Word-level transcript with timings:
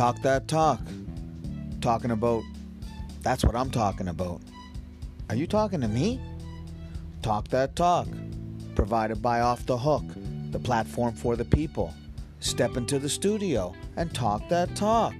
Talk 0.00 0.22
that 0.22 0.48
talk. 0.48 0.80
Talking 1.82 2.10
about. 2.12 2.42
That's 3.20 3.44
what 3.44 3.54
I'm 3.54 3.70
talking 3.70 4.08
about. 4.08 4.40
Are 5.28 5.34
you 5.34 5.46
talking 5.46 5.82
to 5.82 5.88
me? 5.88 6.18
Talk 7.20 7.48
that 7.48 7.76
talk. 7.76 8.08
Provided 8.74 9.20
by 9.20 9.42
Off 9.42 9.66
the 9.66 9.76
Hook, 9.76 10.04
the 10.52 10.58
platform 10.58 11.12
for 11.12 11.36
the 11.36 11.44
people. 11.44 11.92
Step 12.38 12.78
into 12.78 12.98
the 12.98 13.10
studio 13.10 13.74
and 13.98 14.14
talk 14.14 14.48
that 14.48 14.74
talk. 14.74 15.12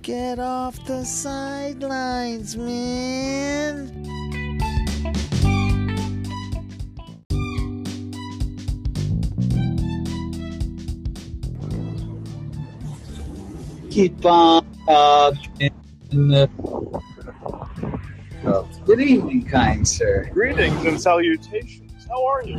Get 0.00 0.38
off 0.38 0.82
the 0.86 1.04
sidelines, 1.04 2.56
man. 2.56 4.25
Keep 13.96 14.26
on 14.26 14.62
talking. 14.84 15.70
Good 18.84 19.00
evening, 19.00 19.46
kind 19.46 19.88
sir. 19.88 20.28
Greetings 20.34 20.84
and 20.84 21.00
salutations. 21.00 22.06
How 22.06 22.26
are 22.26 22.44
you? 22.44 22.58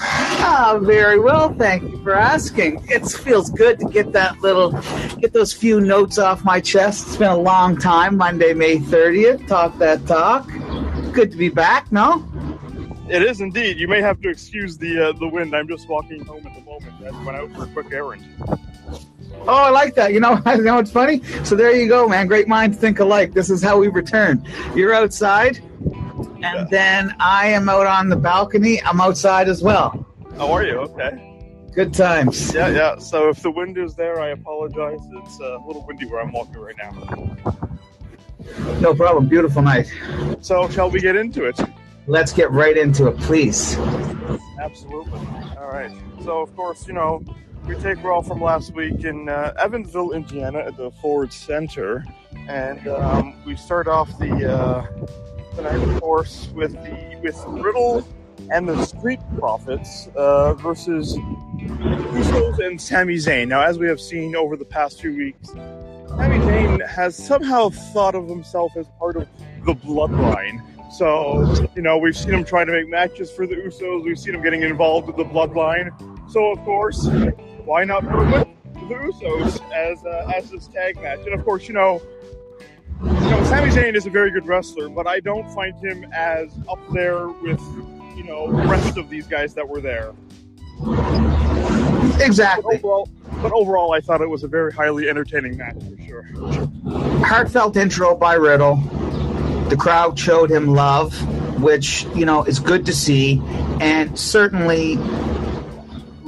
Ah, 0.00 0.78
very 0.80 1.20
well. 1.20 1.52
Thank 1.52 1.82
you 1.82 2.02
for 2.02 2.14
asking. 2.14 2.86
It 2.88 3.06
feels 3.06 3.50
good 3.50 3.80
to 3.80 3.88
get 3.90 4.12
that 4.12 4.40
little, 4.40 4.72
get 5.20 5.34
those 5.34 5.52
few 5.52 5.78
notes 5.78 6.16
off 6.16 6.42
my 6.42 6.58
chest. 6.58 7.06
It's 7.06 7.16
been 7.18 7.28
a 7.28 7.36
long 7.36 7.76
time. 7.76 8.16
Monday, 8.16 8.54
May 8.54 8.78
thirtieth. 8.78 9.46
Talk 9.46 9.76
that 9.76 10.06
talk. 10.06 10.50
Good 11.12 11.32
to 11.32 11.36
be 11.36 11.50
back. 11.50 11.92
No. 11.92 12.26
It 13.10 13.20
is 13.20 13.42
indeed. 13.42 13.78
You 13.78 13.88
may 13.88 14.00
have 14.00 14.22
to 14.22 14.30
excuse 14.30 14.78
the 14.78 15.10
uh, 15.10 15.12
the 15.12 15.28
wind. 15.28 15.54
I'm 15.54 15.68
just 15.68 15.86
walking 15.86 16.24
home 16.24 16.46
at 16.46 16.54
the 16.54 16.62
moment. 16.62 16.94
I 17.04 17.10
went 17.24 17.36
out 17.36 17.52
for 17.52 17.64
a 17.64 17.66
quick 17.74 17.92
errand. 17.92 18.24
Oh, 19.40 19.54
I 19.54 19.70
like 19.70 19.94
that. 19.96 20.12
You 20.12 20.20
know, 20.20 20.40
you 20.46 20.62
know 20.62 20.76
what's 20.76 20.90
funny? 20.92 21.22
So 21.44 21.56
there 21.56 21.74
you 21.74 21.88
go, 21.88 22.08
man. 22.08 22.26
Great 22.26 22.48
minds 22.48 22.78
think 22.78 23.00
alike. 23.00 23.32
This 23.32 23.50
is 23.50 23.62
how 23.62 23.78
we 23.78 23.88
return. 23.88 24.46
You're 24.74 24.94
outside, 24.94 25.58
and 25.58 26.40
Yeah. 26.40 26.64
then 26.70 27.14
I 27.18 27.48
am 27.48 27.68
out 27.68 27.86
on 27.86 28.08
the 28.08 28.16
balcony. 28.16 28.80
I'm 28.82 29.00
outside 29.00 29.48
as 29.48 29.62
well. 29.62 30.06
How 30.36 30.52
are 30.52 30.64
you? 30.64 30.78
Okay. 30.78 31.28
Good 31.74 31.94
times. 31.94 32.54
Yeah, 32.54 32.68
yeah. 32.68 32.98
So 32.98 33.28
if 33.30 33.40
the 33.42 33.50
wind 33.50 33.78
is 33.78 33.94
there, 33.94 34.20
I 34.20 34.28
apologize. 34.28 35.00
It's 35.24 35.40
a 35.40 35.58
little 35.66 35.84
windy 35.86 36.04
where 36.06 36.20
I'm 36.20 36.30
walking 36.32 36.58
right 36.60 36.76
now. 36.76 36.90
No 38.80 38.94
problem. 38.94 39.26
Beautiful 39.28 39.62
night. 39.62 39.90
So 40.40 40.68
shall 40.68 40.90
we 40.90 41.00
get 41.00 41.16
into 41.16 41.44
it? 41.44 41.58
Let's 42.06 42.32
get 42.32 42.50
right 42.50 42.76
into 42.76 43.06
it, 43.06 43.16
please. 43.18 43.78
Absolutely. 44.60 45.18
All 45.58 45.68
right. 45.72 45.90
So 46.24 46.40
of 46.40 46.54
course, 46.56 46.86
you 46.86 46.92
know, 46.92 47.22
we 47.66 47.76
take 47.76 48.02
Raw 48.02 48.20
from 48.22 48.40
last 48.40 48.74
week 48.74 49.04
in 49.04 49.28
uh, 49.28 49.54
Evansville, 49.58 50.12
Indiana, 50.12 50.58
at 50.58 50.76
the 50.76 50.90
Ford 51.00 51.32
Center, 51.32 52.04
and 52.48 52.86
um, 52.88 53.36
we 53.44 53.56
start 53.56 53.86
off 53.86 54.18
the 54.18 54.52
uh, 54.52 54.86
night, 55.62 55.88
of 55.88 56.00
course, 56.00 56.48
with 56.54 56.72
the 56.72 57.18
with 57.22 57.42
Riddle 57.46 58.06
and 58.50 58.68
the 58.68 58.84
Street 58.84 59.20
Profits 59.38 60.08
uh, 60.16 60.54
versus 60.54 61.14
the 61.14 61.20
Usos 61.20 62.66
and 62.66 62.80
Sami 62.80 63.14
Zayn. 63.14 63.48
Now, 63.48 63.62
as 63.62 63.78
we 63.78 63.86
have 63.86 64.00
seen 64.00 64.34
over 64.34 64.56
the 64.56 64.64
past 64.64 65.00
few 65.00 65.14
weeks, 65.14 65.50
Sami 65.50 66.38
Zayn 66.38 66.88
has 66.88 67.16
somehow 67.16 67.70
thought 67.70 68.14
of 68.14 68.28
himself 68.28 68.76
as 68.76 68.86
part 68.98 69.16
of 69.16 69.28
the 69.64 69.74
Bloodline. 69.74 70.60
So, 70.92 71.68
you 71.74 71.80
know, 71.80 71.96
we've 71.96 72.16
seen 72.16 72.34
him 72.34 72.44
trying 72.44 72.66
to 72.66 72.72
make 72.72 72.88
matches 72.88 73.30
for 73.30 73.46
the 73.46 73.54
Usos. 73.54 74.04
We've 74.04 74.18
seen 74.18 74.34
him 74.34 74.42
getting 74.42 74.62
involved 74.62 75.06
with 75.06 75.16
the 75.16 75.24
Bloodline. 75.24 75.90
So, 76.30 76.50
of 76.50 76.58
course, 76.64 77.06
why 77.64 77.84
not 77.84 78.02
put 78.08 78.26
with 78.26 78.48
the 78.74 78.80
Usos 78.80 79.72
as 79.72 80.04
uh, 80.04 80.32
as 80.34 80.50
this 80.50 80.68
tag 80.68 80.96
match? 81.00 81.20
And 81.20 81.34
of 81.34 81.44
course, 81.44 81.68
you 81.68 81.74
know, 81.74 82.02
you 83.02 83.08
know, 83.10 83.44
Sami 83.44 83.70
Zayn 83.70 83.94
is 83.94 84.06
a 84.06 84.10
very 84.10 84.30
good 84.30 84.46
wrestler, 84.46 84.88
but 84.88 85.06
I 85.06 85.20
don't 85.20 85.48
find 85.54 85.74
him 85.84 86.04
as 86.12 86.52
up 86.68 86.80
there 86.92 87.28
with 87.28 87.60
you 88.16 88.24
know 88.24 88.46
the 88.50 88.68
rest 88.68 88.96
of 88.96 89.08
these 89.08 89.26
guys 89.26 89.54
that 89.54 89.68
were 89.68 89.80
there. 89.80 90.12
But 90.84 92.20
Exactly. 92.20 92.76
overall, 92.76 93.08
but 93.40 93.52
overall, 93.52 93.92
I 93.92 94.00
thought 94.00 94.20
it 94.20 94.28
was 94.28 94.44
a 94.44 94.48
very 94.48 94.72
highly 94.72 95.08
entertaining 95.08 95.56
match 95.56 95.76
for 95.76 96.02
sure. 96.02 96.22
Heartfelt 97.24 97.76
intro 97.76 98.14
by 98.16 98.34
Riddle. 98.34 98.76
The 99.68 99.76
crowd 99.76 100.18
showed 100.18 100.50
him 100.50 100.66
love, 100.74 101.14
which, 101.62 102.04
you 102.14 102.26
know, 102.26 102.44
is 102.44 102.58
good 102.60 102.84
to 102.86 102.92
see. 102.92 103.40
And 103.80 104.18
certainly 104.18 104.96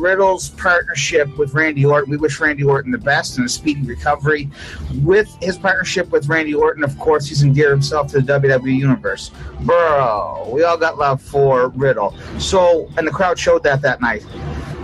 Riddle's 0.04 0.50
partnership 0.50 1.34
with 1.38 1.54
Randy 1.54 1.86
Orton, 1.86 2.10
we 2.10 2.18
wish 2.18 2.38
Randy 2.38 2.62
Orton 2.62 2.92
the 2.92 2.98
best 2.98 3.38
and 3.38 3.46
a 3.46 3.48
speedy 3.48 3.80
recovery. 3.86 4.50
With 4.96 5.34
his 5.40 5.56
partnership 5.56 6.10
with 6.10 6.28
Randy 6.28 6.54
Orton, 6.54 6.84
of 6.84 6.98
course, 6.98 7.26
he's 7.26 7.42
endeared 7.42 7.70
himself 7.70 8.08
to 8.08 8.20
the 8.20 8.38
WWE 8.38 8.76
Universe. 8.76 9.30
Bro, 9.62 10.50
we 10.52 10.62
all 10.62 10.76
got 10.76 10.98
love 10.98 11.22
for 11.22 11.68
Riddle. 11.70 12.14
So, 12.38 12.90
and 12.98 13.06
the 13.06 13.10
crowd 13.10 13.38
showed 13.38 13.62
that 13.62 13.80
that 13.80 14.02
night. 14.02 14.26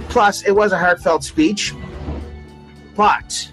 Plus, 0.08 0.42
it 0.44 0.52
was 0.52 0.72
a 0.72 0.78
heartfelt 0.78 1.22
speech, 1.22 1.74
but 2.96 3.52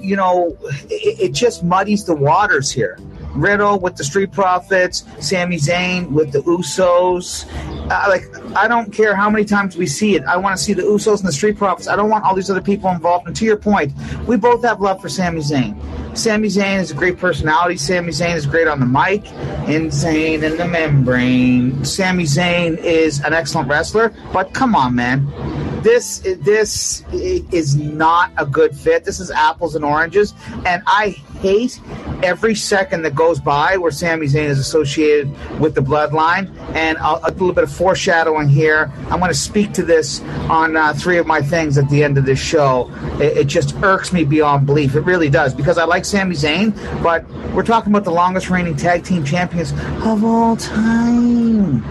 you 0.00 0.14
know, 0.14 0.56
it, 0.88 1.20
it 1.20 1.32
just 1.32 1.64
muddies 1.64 2.04
the 2.04 2.14
waters 2.14 2.70
here. 2.70 3.00
Riddle 3.34 3.80
with 3.80 3.96
the 3.96 4.04
Street 4.04 4.30
Profits, 4.30 5.04
Sami 5.18 5.56
Zayn 5.56 6.10
with 6.10 6.30
the 6.30 6.38
Usos. 6.42 7.46
Uh, 7.88 8.04
like, 8.08 8.26
I 8.56 8.66
don't 8.66 8.92
care 8.92 9.14
how 9.14 9.30
many 9.30 9.44
times 9.44 9.76
we 9.76 9.86
see 9.86 10.16
it. 10.16 10.24
I 10.24 10.36
want 10.36 10.56
to 10.56 10.62
see 10.62 10.72
the 10.72 10.82
Usos 10.82 11.20
and 11.20 11.28
the 11.28 11.32
Street 11.32 11.56
Profits. 11.56 11.86
I 11.86 11.94
don't 11.94 12.10
want 12.10 12.24
all 12.24 12.34
these 12.34 12.50
other 12.50 12.60
people 12.60 12.90
involved. 12.90 13.26
And 13.26 13.36
to 13.36 13.44
your 13.44 13.56
point, 13.56 13.92
we 14.26 14.36
both 14.36 14.64
have 14.64 14.80
love 14.80 15.00
for 15.00 15.08
Sami 15.08 15.40
Zayn. 15.40 15.76
Sami 16.16 16.48
Zayn 16.48 16.80
is 16.80 16.90
a 16.90 16.94
great 16.94 17.16
personality. 17.16 17.76
Sami 17.76 18.08
Zayn 18.08 18.34
is 18.34 18.44
great 18.44 18.66
on 18.66 18.80
the 18.80 18.86
mic. 18.86 19.30
Insane 19.68 20.42
in 20.42 20.56
the 20.56 20.66
membrane. 20.66 21.84
Sami 21.84 22.24
Zayn 22.24 22.76
is 22.78 23.20
an 23.20 23.32
excellent 23.32 23.68
wrestler. 23.68 24.12
But 24.32 24.52
come 24.52 24.74
on, 24.74 24.94
man 24.94 25.55
this 25.86 26.18
this 26.40 27.04
is 27.12 27.76
not 27.76 28.32
a 28.36 28.44
good 28.44 28.74
fit. 28.74 29.04
This 29.04 29.20
is 29.20 29.30
apples 29.30 29.76
and 29.76 29.84
oranges, 29.84 30.34
and 30.66 30.82
I 30.84 31.10
hate 31.40 31.80
every 32.24 32.56
second 32.56 33.02
that 33.02 33.14
goes 33.14 33.38
by 33.38 33.76
where 33.76 33.92
Sami 33.92 34.26
Zayn 34.26 34.48
is 34.48 34.58
associated 34.58 35.30
with 35.60 35.76
the 35.76 35.80
bloodline. 35.80 36.52
And 36.74 36.98
I'll, 36.98 37.20
a 37.22 37.30
little 37.30 37.52
bit 37.52 37.62
of 37.62 37.70
foreshadowing 37.70 38.48
here. 38.48 38.90
I'm 39.10 39.20
going 39.20 39.30
to 39.30 39.34
speak 39.34 39.72
to 39.74 39.84
this 39.84 40.22
on 40.50 40.76
uh, 40.76 40.92
three 40.92 41.18
of 41.18 41.26
my 41.28 41.40
things 41.40 41.78
at 41.78 41.88
the 41.88 42.02
end 42.02 42.18
of 42.18 42.24
this 42.24 42.40
show. 42.40 42.90
It, 43.20 43.36
it 43.36 43.46
just 43.46 43.76
irks 43.76 44.12
me 44.12 44.24
beyond 44.24 44.66
belief. 44.66 44.96
It 44.96 45.02
really 45.02 45.30
does 45.30 45.54
because 45.54 45.78
I 45.78 45.84
like 45.84 46.04
Sami 46.04 46.34
Zayn, 46.34 46.74
but 47.00 47.24
we're 47.52 47.62
talking 47.62 47.92
about 47.92 48.02
the 48.02 48.10
longest 48.10 48.50
reigning 48.50 48.74
tag 48.74 49.04
team 49.04 49.24
champions 49.24 49.70
of 50.04 50.24
all 50.24 50.56
time. 50.56 51.84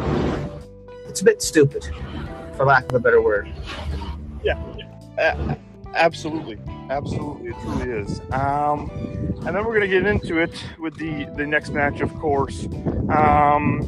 It's 1.08 1.22
a 1.22 1.24
bit 1.24 1.42
stupid, 1.42 1.88
for 2.56 2.66
lack 2.66 2.86
of 2.86 2.96
a 2.96 3.00
better 3.00 3.22
word. 3.22 3.52
Yeah, 4.44 4.62
a- 5.18 5.58
absolutely, 5.94 6.58
absolutely, 6.90 7.50
it 7.50 7.56
truly 7.62 7.90
is. 7.92 8.20
Um, 8.32 8.90
and 9.46 9.56
then 9.56 9.66
we're 9.66 9.74
gonna 9.74 9.88
get 9.88 10.06
into 10.06 10.40
it 10.40 10.64
with 10.80 10.96
the 10.96 11.26
the 11.36 11.46
next 11.46 11.72
match, 11.72 12.02
of 12.02 12.14
course, 12.16 12.68
um, 13.10 13.82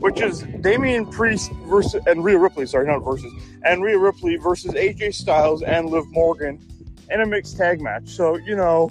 which 0.00 0.20
is 0.20 0.42
Damian 0.60 1.06
Priest 1.06 1.52
versus 1.68 2.02
and 2.06 2.24
Rhea 2.24 2.38
Ripley. 2.38 2.66
Sorry, 2.66 2.86
not 2.86 3.00
versus 3.00 3.32
and 3.64 3.82
Rhea 3.82 3.98
Ripley 3.98 4.36
versus 4.36 4.72
AJ 4.72 5.14
Styles 5.14 5.62
and 5.62 5.90
Liv 5.90 6.04
Morgan 6.08 6.58
in 7.10 7.20
a 7.20 7.26
mixed 7.26 7.56
tag 7.56 7.80
match. 7.80 8.08
So 8.08 8.36
you 8.36 8.56
know. 8.56 8.90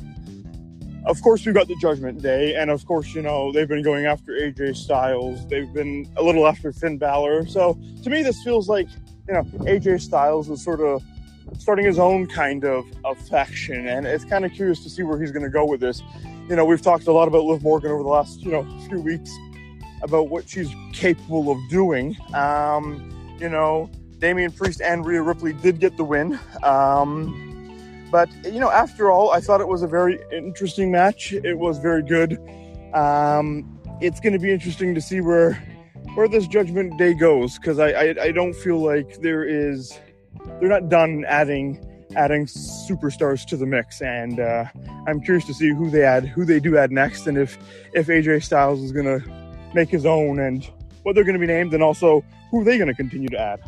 Of 1.09 1.23
course, 1.23 1.43
we've 1.43 1.55
got 1.55 1.67
the 1.67 1.75
Judgment 1.81 2.21
Day, 2.21 2.53
and 2.53 2.69
of 2.69 2.85
course, 2.85 3.15
you 3.15 3.23
know 3.23 3.51
they've 3.51 3.67
been 3.67 3.81
going 3.81 4.05
after 4.05 4.31
AJ 4.33 4.75
Styles. 4.75 5.43
They've 5.47 5.73
been 5.73 6.07
a 6.17 6.21
little 6.21 6.45
after 6.45 6.71
Finn 6.71 6.99
Balor. 6.99 7.47
So, 7.47 7.79
to 8.03 8.11
me, 8.11 8.21
this 8.21 8.43
feels 8.43 8.69
like 8.69 8.87
you 9.27 9.33
know, 9.33 9.43
AJ 9.65 10.01
Styles 10.01 10.49
is 10.49 10.63
sort 10.63 10.81
of 10.81 11.03
starting 11.57 11.85
his 11.85 11.97
own 11.97 12.27
kind 12.27 12.63
of, 12.63 12.85
of 13.03 13.17
faction, 13.27 13.87
and 13.87 14.05
it's 14.05 14.23
kind 14.23 14.45
of 14.45 14.51
curious 14.51 14.83
to 14.83 14.89
see 14.91 15.01
where 15.01 15.19
he's 15.19 15.31
going 15.31 15.43
to 15.43 15.49
go 15.49 15.65
with 15.65 15.79
this. 15.79 16.03
You 16.47 16.55
know, 16.55 16.63
we've 16.63 16.81
talked 16.81 17.07
a 17.07 17.11
lot 17.11 17.27
about 17.27 17.43
Liv 17.43 17.63
Morgan 17.63 17.89
over 17.89 18.03
the 18.03 18.09
last, 18.09 18.41
you 18.41 18.51
know, 18.51 18.63
few 18.87 19.01
weeks 19.01 19.31
about 20.03 20.29
what 20.29 20.47
she's 20.47 20.69
capable 20.93 21.51
of 21.51 21.57
doing. 21.71 22.15
Um, 22.35 23.35
you 23.39 23.49
know, 23.49 23.89
Damian 24.19 24.51
Priest 24.51 24.79
and 24.79 25.03
Rhea 25.03 25.23
Ripley 25.23 25.53
did 25.53 25.79
get 25.79 25.97
the 25.97 26.03
win. 26.03 26.39
Um, 26.61 27.48
but, 28.11 28.29
you 28.45 28.59
know, 28.59 28.71
after 28.71 29.11
all, 29.11 29.31
I 29.31 29.39
thought 29.39 29.61
it 29.61 29.67
was 29.67 29.83
a 29.83 29.87
very 29.87 30.19
interesting 30.31 30.91
match. 30.91 31.33
It 31.33 31.57
was 31.57 31.77
very 31.77 32.03
good. 32.03 32.39
Um, 32.93 33.79
it's 34.01 34.19
going 34.19 34.33
to 34.33 34.39
be 34.39 34.51
interesting 34.51 34.95
to 34.95 35.01
see 35.01 35.21
where 35.21 35.61
where 36.15 36.27
this 36.27 36.47
Judgment 36.47 36.97
Day 36.97 37.13
goes 37.13 37.57
because 37.57 37.79
I, 37.79 37.89
I 37.91 38.15
I 38.23 38.31
don't 38.31 38.53
feel 38.53 38.77
like 38.77 39.21
there 39.21 39.43
is 39.43 39.97
they're 40.59 40.69
not 40.69 40.89
done 40.89 41.23
adding 41.27 41.85
adding 42.15 42.45
superstars 42.45 43.45
to 43.45 43.57
the 43.57 43.65
mix, 43.65 44.01
and 44.01 44.39
uh, 44.39 44.65
I'm 45.07 45.21
curious 45.21 45.45
to 45.45 45.53
see 45.53 45.69
who 45.69 45.89
they 45.89 46.03
add, 46.03 46.25
who 46.25 46.45
they 46.45 46.59
do 46.59 46.77
add 46.77 46.91
next, 46.91 47.27
and 47.27 47.37
if 47.37 47.57
if 47.93 48.07
AJ 48.07 48.43
Styles 48.43 48.81
is 48.81 48.91
gonna 48.91 49.19
make 49.73 49.89
his 49.89 50.05
own 50.05 50.39
and 50.39 50.67
what 51.03 51.15
they're 51.15 51.23
gonna 51.23 51.39
be 51.39 51.47
named, 51.47 51.73
and 51.73 51.83
also 51.83 52.23
who 52.51 52.63
they're 52.63 52.79
gonna 52.79 52.95
continue 52.95 53.29
to 53.29 53.39
add. 53.39 53.59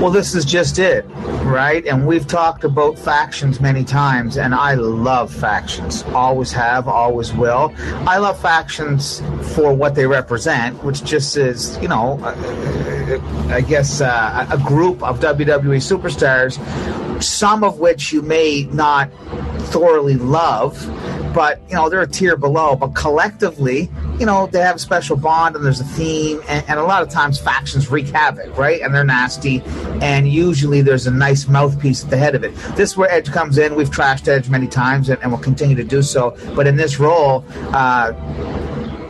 Well, 0.00 0.10
this 0.10 0.34
is 0.34 0.44
just 0.44 0.78
it, 0.78 1.06
right? 1.42 1.84
And 1.86 2.06
we've 2.06 2.26
talked 2.26 2.64
about 2.64 2.98
factions 2.98 3.60
many 3.60 3.82
times, 3.82 4.36
and 4.36 4.54
I 4.54 4.74
love 4.74 5.34
factions. 5.34 6.02
Always 6.08 6.52
have, 6.52 6.86
always 6.86 7.32
will. 7.32 7.72
I 8.06 8.18
love 8.18 8.38
factions 8.38 9.20
for 9.54 9.72
what 9.72 9.94
they 9.94 10.06
represent, 10.06 10.84
which 10.84 11.02
just 11.02 11.38
is, 11.38 11.78
you 11.78 11.88
know, 11.88 12.20
I 13.48 13.62
guess 13.62 14.02
uh, 14.02 14.46
a 14.50 14.58
group 14.58 15.02
of 15.02 15.18
WWE 15.18 15.78
superstars, 15.78 16.60
some 17.22 17.64
of 17.64 17.78
which 17.78 18.12
you 18.12 18.20
may 18.20 18.64
not 18.64 19.10
thoroughly 19.70 20.16
love 20.16 20.76
but 21.36 21.60
you 21.68 21.74
know 21.74 21.90
they're 21.90 22.00
a 22.00 22.08
tier 22.08 22.34
below. 22.34 22.74
But 22.74 22.94
collectively, 22.94 23.90
you 24.18 24.24
know 24.24 24.46
they 24.46 24.60
have 24.60 24.76
a 24.76 24.78
special 24.78 25.18
bond 25.18 25.54
and 25.54 25.62
there's 25.62 25.80
a 25.80 25.84
theme, 25.84 26.40
and, 26.48 26.64
and, 26.66 26.80
a 26.80 26.82
lot 26.82 27.02
of 27.02 27.10
times 27.10 27.38
factions 27.38 27.90
wreak 27.90 28.08
havoc, 28.08 28.56
right? 28.56 28.80
And 28.80 28.94
they're 28.94 29.04
nasty, 29.04 29.60
and 30.00 30.26
usually 30.26 30.80
there's 30.80 31.06
a 31.06 31.10
nice 31.10 31.46
mouthpiece 31.46 32.04
at 32.04 32.10
the 32.10 32.16
head 32.16 32.34
of 32.34 32.42
it. 32.42 32.56
This 32.74 32.92
is 32.92 32.96
where 32.96 33.10
Edge 33.10 33.30
comes 33.30 33.58
in. 33.58 33.74
We've 33.74 33.90
trashed 33.90 34.26
Edge 34.28 34.48
many 34.48 34.66
times, 34.66 35.10
and, 35.10 35.22
and 35.22 35.30
we'll 35.30 35.42
continue 35.42 35.76
to 35.76 35.84
do 35.84 36.00
so. 36.02 36.34
But 36.56 36.66
in 36.66 36.76
this 36.76 36.98
role. 36.98 37.44
Uh, 37.72 38.14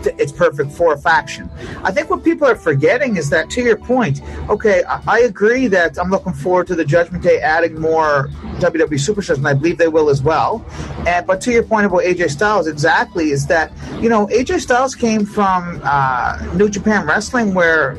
it's 0.06 0.32
perfect 0.32 0.72
for 0.72 0.94
a 0.94 0.98
faction. 0.98 1.50
I 1.82 1.90
think 1.90 2.10
what 2.10 2.24
people 2.24 2.46
are 2.46 2.56
forgetting 2.56 3.16
is 3.16 3.30
that, 3.30 3.50
to 3.50 3.62
your 3.62 3.76
point, 3.76 4.22
okay, 4.48 4.82
I 4.84 5.20
agree 5.20 5.66
that 5.68 5.98
I'm 5.98 6.10
looking 6.10 6.32
forward 6.32 6.66
to 6.68 6.74
the 6.74 6.84
Judgment 6.84 7.22
Day 7.22 7.40
adding 7.40 7.80
more 7.80 8.28
WWE 8.58 8.98
superstars, 8.98 9.36
and 9.36 9.48
I 9.48 9.54
believe 9.54 9.78
they 9.78 9.88
will 9.88 10.08
as 10.08 10.22
well. 10.22 10.64
And 11.06 11.26
but 11.26 11.40
to 11.42 11.52
your 11.52 11.62
point 11.62 11.86
about 11.86 12.02
AJ 12.02 12.30
Styles, 12.30 12.66
exactly 12.66 13.30
is 13.30 13.46
that 13.46 13.72
you 14.00 14.08
know 14.08 14.26
AJ 14.28 14.60
Styles 14.60 14.94
came 14.94 15.24
from 15.24 15.80
uh, 15.84 16.38
New 16.54 16.68
Japan 16.68 17.06
Wrestling, 17.06 17.54
where 17.54 17.92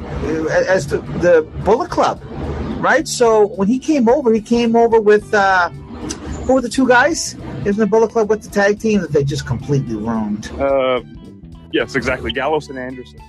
as 0.50 0.88
the, 0.88 0.98
the 0.98 1.48
Bullet 1.64 1.90
Club, 1.90 2.22
right? 2.80 3.08
So 3.08 3.48
when 3.48 3.68
he 3.68 3.80
came 3.80 4.10
over, 4.10 4.34
he 4.34 4.42
came 4.42 4.76
over 4.76 5.00
with. 5.00 5.34
Uh, 5.34 5.70
who 6.48 6.54
were 6.54 6.62
the 6.62 6.70
two 6.70 6.88
guys? 6.88 7.36
Isn't 7.66 7.76
the 7.76 7.86
Bullet 7.86 8.12
Club 8.12 8.30
with 8.30 8.42
the 8.42 8.50
tag 8.50 8.80
team 8.80 9.02
that 9.02 9.12
they 9.12 9.26
just 9.26 9.46
completely 9.46 9.96
ruined? 9.96 10.50
Uh, 10.52 11.02
Yes, 11.72 11.96
exactly. 11.96 12.32
Gallows 12.32 12.70
and 12.70 12.78
Anderson. 12.78 13.20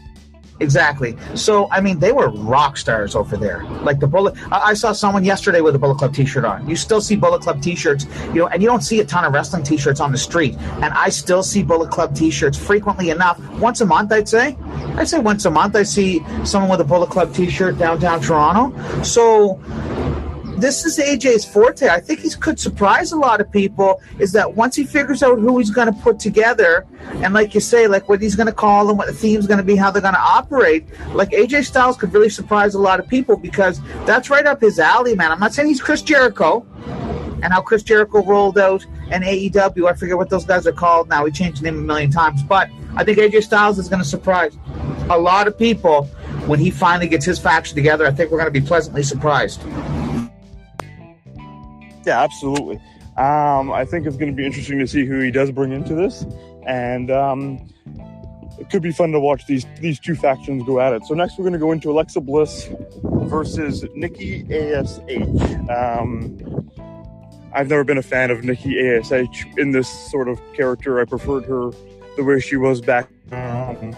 Exactly. 0.60 1.16
So, 1.34 1.68
I 1.70 1.80
mean, 1.80 2.00
they 2.00 2.12
were 2.12 2.30
rock 2.30 2.76
stars 2.76 3.14
over 3.14 3.36
there. 3.36 3.62
Like 3.82 4.00
the 4.00 4.08
Bullet. 4.08 4.34
I, 4.52 4.70
I 4.70 4.74
saw 4.74 4.92
someone 4.92 5.24
yesterday 5.24 5.60
with 5.60 5.76
a 5.76 5.78
Bullet 5.78 5.98
Club 5.98 6.12
T-shirt 6.14 6.44
on. 6.44 6.68
You 6.68 6.74
still 6.74 7.00
see 7.00 7.14
Bullet 7.14 7.42
Club 7.42 7.62
T-shirts, 7.62 8.06
you 8.28 8.40
know, 8.40 8.48
and 8.48 8.60
you 8.60 8.68
don't 8.68 8.80
see 8.80 8.98
a 9.00 9.04
ton 9.04 9.24
of 9.24 9.32
wrestling 9.32 9.62
T-shirts 9.62 10.00
on 10.00 10.10
the 10.10 10.18
street. 10.18 10.56
And 10.82 10.86
I 10.86 11.10
still 11.10 11.42
see 11.42 11.62
Bullet 11.62 11.90
Club 11.90 12.14
T-shirts 12.14 12.58
frequently 12.58 13.10
enough. 13.10 13.38
Once 13.60 13.80
a 13.82 13.86
month, 13.86 14.10
I'd 14.12 14.28
say. 14.28 14.56
I'd 14.96 15.08
say 15.08 15.20
once 15.20 15.44
a 15.44 15.50
month, 15.50 15.76
I 15.76 15.84
see 15.84 16.24
someone 16.44 16.70
with 16.70 16.80
a 16.80 16.84
Bullet 16.84 17.10
Club 17.10 17.32
T-shirt 17.32 17.78
downtown 17.78 18.20
Toronto. 18.20 19.02
So, 19.04 19.60
this 20.60 20.84
is 20.84 20.98
AJ's 20.98 21.44
forte. 21.44 21.88
I 21.88 22.00
think 22.00 22.20
he 22.20 22.30
could 22.30 22.58
surprise 22.58 23.12
a 23.12 23.16
lot 23.16 23.40
of 23.40 23.50
people. 23.50 24.00
Is 24.18 24.32
that 24.32 24.54
once 24.54 24.76
he 24.76 24.84
figures 24.84 25.22
out 25.22 25.38
who 25.38 25.58
he's 25.58 25.70
going 25.70 25.92
to 25.92 26.00
put 26.00 26.18
together, 26.18 26.86
and 27.22 27.34
like 27.34 27.54
you 27.54 27.60
say, 27.60 27.86
like 27.86 28.08
what 28.08 28.20
he's 28.20 28.34
going 28.34 28.46
to 28.46 28.52
call 28.52 28.86
them, 28.86 28.96
what 28.96 29.06
the 29.06 29.12
theme's 29.12 29.46
going 29.46 29.58
to 29.58 29.64
be, 29.64 29.76
how 29.76 29.90
they're 29.90 30.02
going 30.02 30.14
to 30.14 30.20
operate, 30.20 30.86
like 31.12 31.30
AJ 31.30 31.66
Styles 31.66 31.96
could 31.96 32.12
really 32.12 32.30
surprise 32.30 32.74
a 32.74 32.78
lot 32.78 33.00
of 33.00 33.08
people 33.08 33.36
because 33.36 33.80
that's 34.04 34.30
right 34.30 34.46
up 34.46 34.60
his 34.60 34.78
alley, 34.78 35.14
man. 35.14 35.32
I'm 35.32 35.40
not 35.40 35.54
saying 35.54 35.68
he's 35.68 35.80
Chris 35.80 36.02
Jericho, 36.02 36.66
and 37.42 37.52
how 37.52 37.60
Chris 37.60 37.82
Jericho 37.82 38.22
rolled 38.24 38.58
out 38.58 38.84
an 39.10 39.22
AEW. 39.22 39.88
I 39.88 39.94
forget 39.94 40.16
what 40.16 40.30
those 40.30 40.44
guys 40.44 40.66
are 40.66 40.72
called 40.72 41.08
now. 41.08 41.24
We 41.24 41.30
changed 41.30 41.60
the 41.60 41.64
name 41.64 41.78
a 41.78 41.82
million 41.82 42.10
times, 42.10 42.42
but 42.42 42.68
I 42.96 43.04
think 43.04 43.18
AJ 43.18 43.44
Styles 43.44 43.78
is 43.78 43.88
going 43.88 44.02
to 44.02 44.08
surprise 44.08 44.56
a 45.10 45.18
lot 45.18 45.46
of 45.46 45.58
people 45.58 46.04
when 46.46 46.58
he 46.58 46.70
finally 46.70 47.08
gets 47.08 47.24
his 47.24 47.38
faction 47.38 47.76
together. 47.76 48.06
I 48.06 48.10
think 48.10 48.30
we're 48.30 48.38
going 48.38 48.52
to 48.52 48.60
be 48.60 48.66
pleasantly 48.66 49.02
surprised. 49.02 49.62
Yeah, 52.08 52.22
absolutely. 52.22 52.76
Um, 53.18 53.70
I 53.70 53.84
think 53.84 54.06
it's 54.06 54.16
going 54.16 54.30
to 54.30 54.34
be 54.34 54.46
interesting 54.46 54.78
to 54.78 54.86
see 54.86 55.04
who 55.04 55.20
he 55.20 55.30
does 55.30 55.50
bring 55.50 55.72
into 55.72 55.94
this, 55.94 56.24
and 56.66 57.10
um, 57.10 57.68
it 58.58 58.70
could 58.70 58.80
be 58.80 58.92
fun 58.92 59.12
to 59.12 59.20
watch 59.20 59.44
these 59.46 59.66
these 59.78 60.00
two 60.00 60.14
factions 60.14 60.62
go 60.62 60.80
at 60.80 60.94
it. 60.94 61.04
So 61.04 61.12
next, 61.12 61.36
we're 61.36 61.42
going 61.42 61.52
to 61.52 61.58
go 61.58 61.70
into 61.70 61.90
Alexa 61.90 62.22
Bliss 62.22 62.70
versus 63.04 63.84
Nikki 63.94 64.42
Ash. 64.50 64.98
Um, 65.68 66.70
I've 67.52 67.68
never 67.68 67.84
been 67.84 67.98
a 67.98 68.02
fan 68.02 68.30
of 68.30 68.42
Nikki 68.42 68.80
Ash 68.88 69.12
in 69.58 69.72
this 69.72 70.10
sort 70.10 70.30
of 70.30 70.40
character. 70.54 70.98
I 70.98 71.04
preferred 71.04 71.44
her 71.44 71.72
the 72.16 72.24
way 72.24 72.40
she 72.40 72.56
was 72.56 72.80
back. 72.80 73.10
Um, 73.32 73.94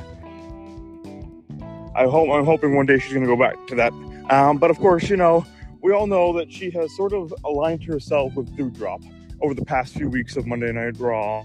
I 1.95 2.07
hope 2.07 2.29
I'm 2.29 2.45
hoping 2.45 2.75
one 2.75 2.87
day 2.87 2.99
she's 2.99 3.13
going 3.13 3.25
to 3.25 3.31
go 3.31 3.37
back 3.37 3.55
to 3.69 3.77
that. 3.77 3.93
Um, 4.31 4.59
but 4.59 4.73
of 4.73 4.81
course, 4.81 5.09
you 5.09 5.17
know 5.17 5.47
we 5.83 5.93
all 5.93 6.07
know 6.07 6.33
that 6.35 6.53
she 6.53 6.71
has 6.71 6.95
sort 6.97 7.13
of 7.13 7.33
aligned 7.45 7.85
herself 7.85 8.35
with 8.35 8.55
Doudrop 8.57 9.03
over 9.41 9.55
the 9.55 9.65
past 9.65 9.95
few 9.95 10.09
weeks 10.09 10.37
of 10.37 10.47
Monday 10.47 10.73
Night 10.73 10.99
Raw. 10.99 11.45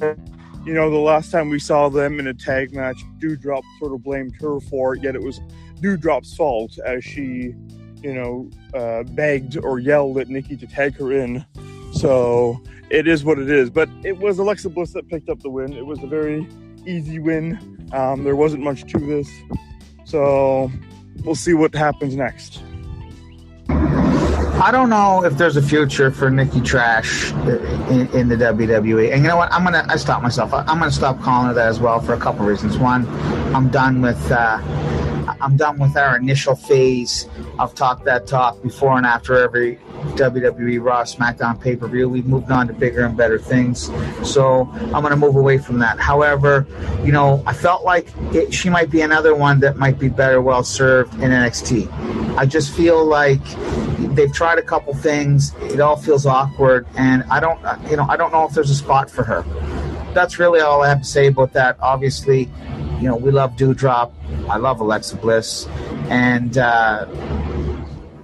You 0.00 0.72
know, 0.72 0.90
the 0.90 0.96
last 0.96 1.30
time 1.30 1.50
we 1.50 1.58
saw 1.58 1.88
them 1.88 2.18
in 2.18 2.26
a 2.26 2.34
tag 2.34 2.74
match, 2.74 2.96
Doudrop 3.18 3.62
sort 3.78 3.92
of 3.92 4.02
blamed 4.02 4.34
her 4.40 4.60
for 4.60 4.94
it, 4.94 5.02
yet 5.02 5.14
it 5.14 5.22
was 5.22 5.40
Doudrop's 5.80 6.34
fault 6.34 6.78
as 6.86 7.04
she, 7.04 7.54
you 8.02 8.14
know, 8.14 8.50
uh, 8.72 9.02
begged 9.02 9.56
or 9.58 9.78
yelled 9.78 10.18
at 10.18 10.28
Nikki 10.28 10.56
to 10.56 10.66
tag 10.66 10.96
her 10.96 11.12
in. 11.12 11.44
So 11.92 12.62
it 12.90 13.06
is 13.06 13.24
what 13.24 13.38
it 13.38 13.50
is. 13.50 13.70
But 13.70 13.88
it 14.04 14.18
was 14.18 14.38
Alexa 14.38 14.70
Bliss 14.70 14.92
that 14.92 15.08
picked 15.08 15.28
up 15.28 15.40
the 15.40 15.50
win. 15.50 15.72
It 15.74 15.84
was 15.84 16.02
a 16.02 16.06
very 16.06 16.46
easy 16.86 17.18
win. 17.18 17.88
Um, 17.92 18.24
there 18.24 18.36
wasn't 18.36 18.62
much 18.62 18.90
to 18.92 18.98
this. 18.98 19.28
So 20.04 20.70
we'll 21.24 21.34
see 21.34 21.54
what 21.54 21.74
happens 21.74 22.16
next. 22.16 22.62
I 24.64 24.70
don't 24.70 24.88
know 24.88 25.22
if 25.22 25.36
there's 25.36 25.58
a 25.58 25.62
future 25.62 26.10
for 26.10 26.30
Nikki 26.30 26.62
Trash 26.62 27.32
in, 27.32 28.08
in, 28.14 28.28
the 28.28 28.36
WWE. 28.36 29.12
And 29.12 29.22
you 29.22 29.28
know 29.28 29.36
what? 29.36 29.52
I'm 29.52 29.62
gonna 29.62 29.84
I 29.90 29.96
stop 29.96 30.22
myself. 30.22 30.54
I'm 30.54 30.78
gonna 30.78 30.90
stop 30.90 31.20
calling 31.20 31.48
her 31.48 31.52
that 31.52 31.68
as 31.68 31.80
well 31.80 32.00
for 32.00 32.14
a 32.14 32.18
couple 32.18 32.46
reasons. 32.46 32.78
One, 32.78 33.06
I'm 33.54 33.68
done 33.68 34.00
with 34.00 34.32
uh, 34.32 34.56
I'm 35.40 35.56
done 35.56 35.78
with 35.78 35.96
our 35.96 36.16
initial 36.16 36.54
phase 36.54 37.28
of 37.58 37.74
talk 37.74 38.04
that 38.04 38.26
talk 38.26 38.62
before 38.62 38.96
and 38.96 39.06
after 39.06 39.36
every 39.42 39.76
WWE 40.16 40.82
Raw 40.82 41.02
SmackDown 41.02 41.60
pay 41.60 41.76
per 41.76 41.88
view. 41.88 42.08
We've 42.08 42.26
moved 42.26 42.50
on 42.50 42.66
to 42.68 42.72
bigger 42.72 43.04
and 43.04 43.16
better 43.16 43.38
things. 43.38 43.90
So 44.22 44.68
I'm 44.72 45.02
going 45.02 45.10
to 45.10 45.16
move 45.16 45.36
away 45.36 45.58
from 45.58 45.78
that. 45.80 45.98
However, 45.98 46.66
you 47.04 47.12
know, 47.12 47.42
I 47.46 47.52
felt 47.52 47.84
like 47.84 48.08
it, 48.32 48.52
she 48.52 48.70
might 48.70 48.90
be 48.90 49.00
another 49.00 49.34
one 49.34 49.60
that 49.60 49.76
might 49.76 49.98
be 49.98 50.08
better 50.08 50.40
well 50.40 50.62
served 50.62 51.14
in 51.14 51.30
NXT. 51.30 52.36
I 52.36 52.46
just 52.46 52.74
feel 52.74 53.04
like 53.04 53.42
they've 54.14 54.32
tried 54.32 54.58
a 54.58 54.62
couple 54.62 54.94
things. 54.94 55.54
It 55.60 55.80
all 55.80 55.96
feels 55.96 56.26
awkward, 56.26 56.86
and 56.96 57.24
I 57.30 57.40
don't, 57.40 57.60
you 57.90 57.96
know, 57.96 58.06
I 58.08 58.16
don't 58.16 58.32
know 58.32 58.44
if 58.46 58.52
there's 58.52 58.70
a 58.70 58.74
spot 58.74 59.10
for 59.10 59.24
her. 59.24 59.42
That's 60.14 60.38
really 60.38 60.60
all 60.60 60.82
I 60.82 60.88
have 60.88 61.00
to 61.00 61.06
say 61.06 61.26
about 61.28 61.52
that. 61.54 61.76
Obviously, 61.80 62.48
you 63.04 63.10
know, 63.10 63.16
we 63.16 63.30
love 63.30 63.54
Doudrop. 63.56 64.14
I 64.48 64.56
love 64.56 64.80
Alexa 64.80 65.16
Bliss, 65.16 65.66
and 66.08 66.56
uh, 66.56 67.04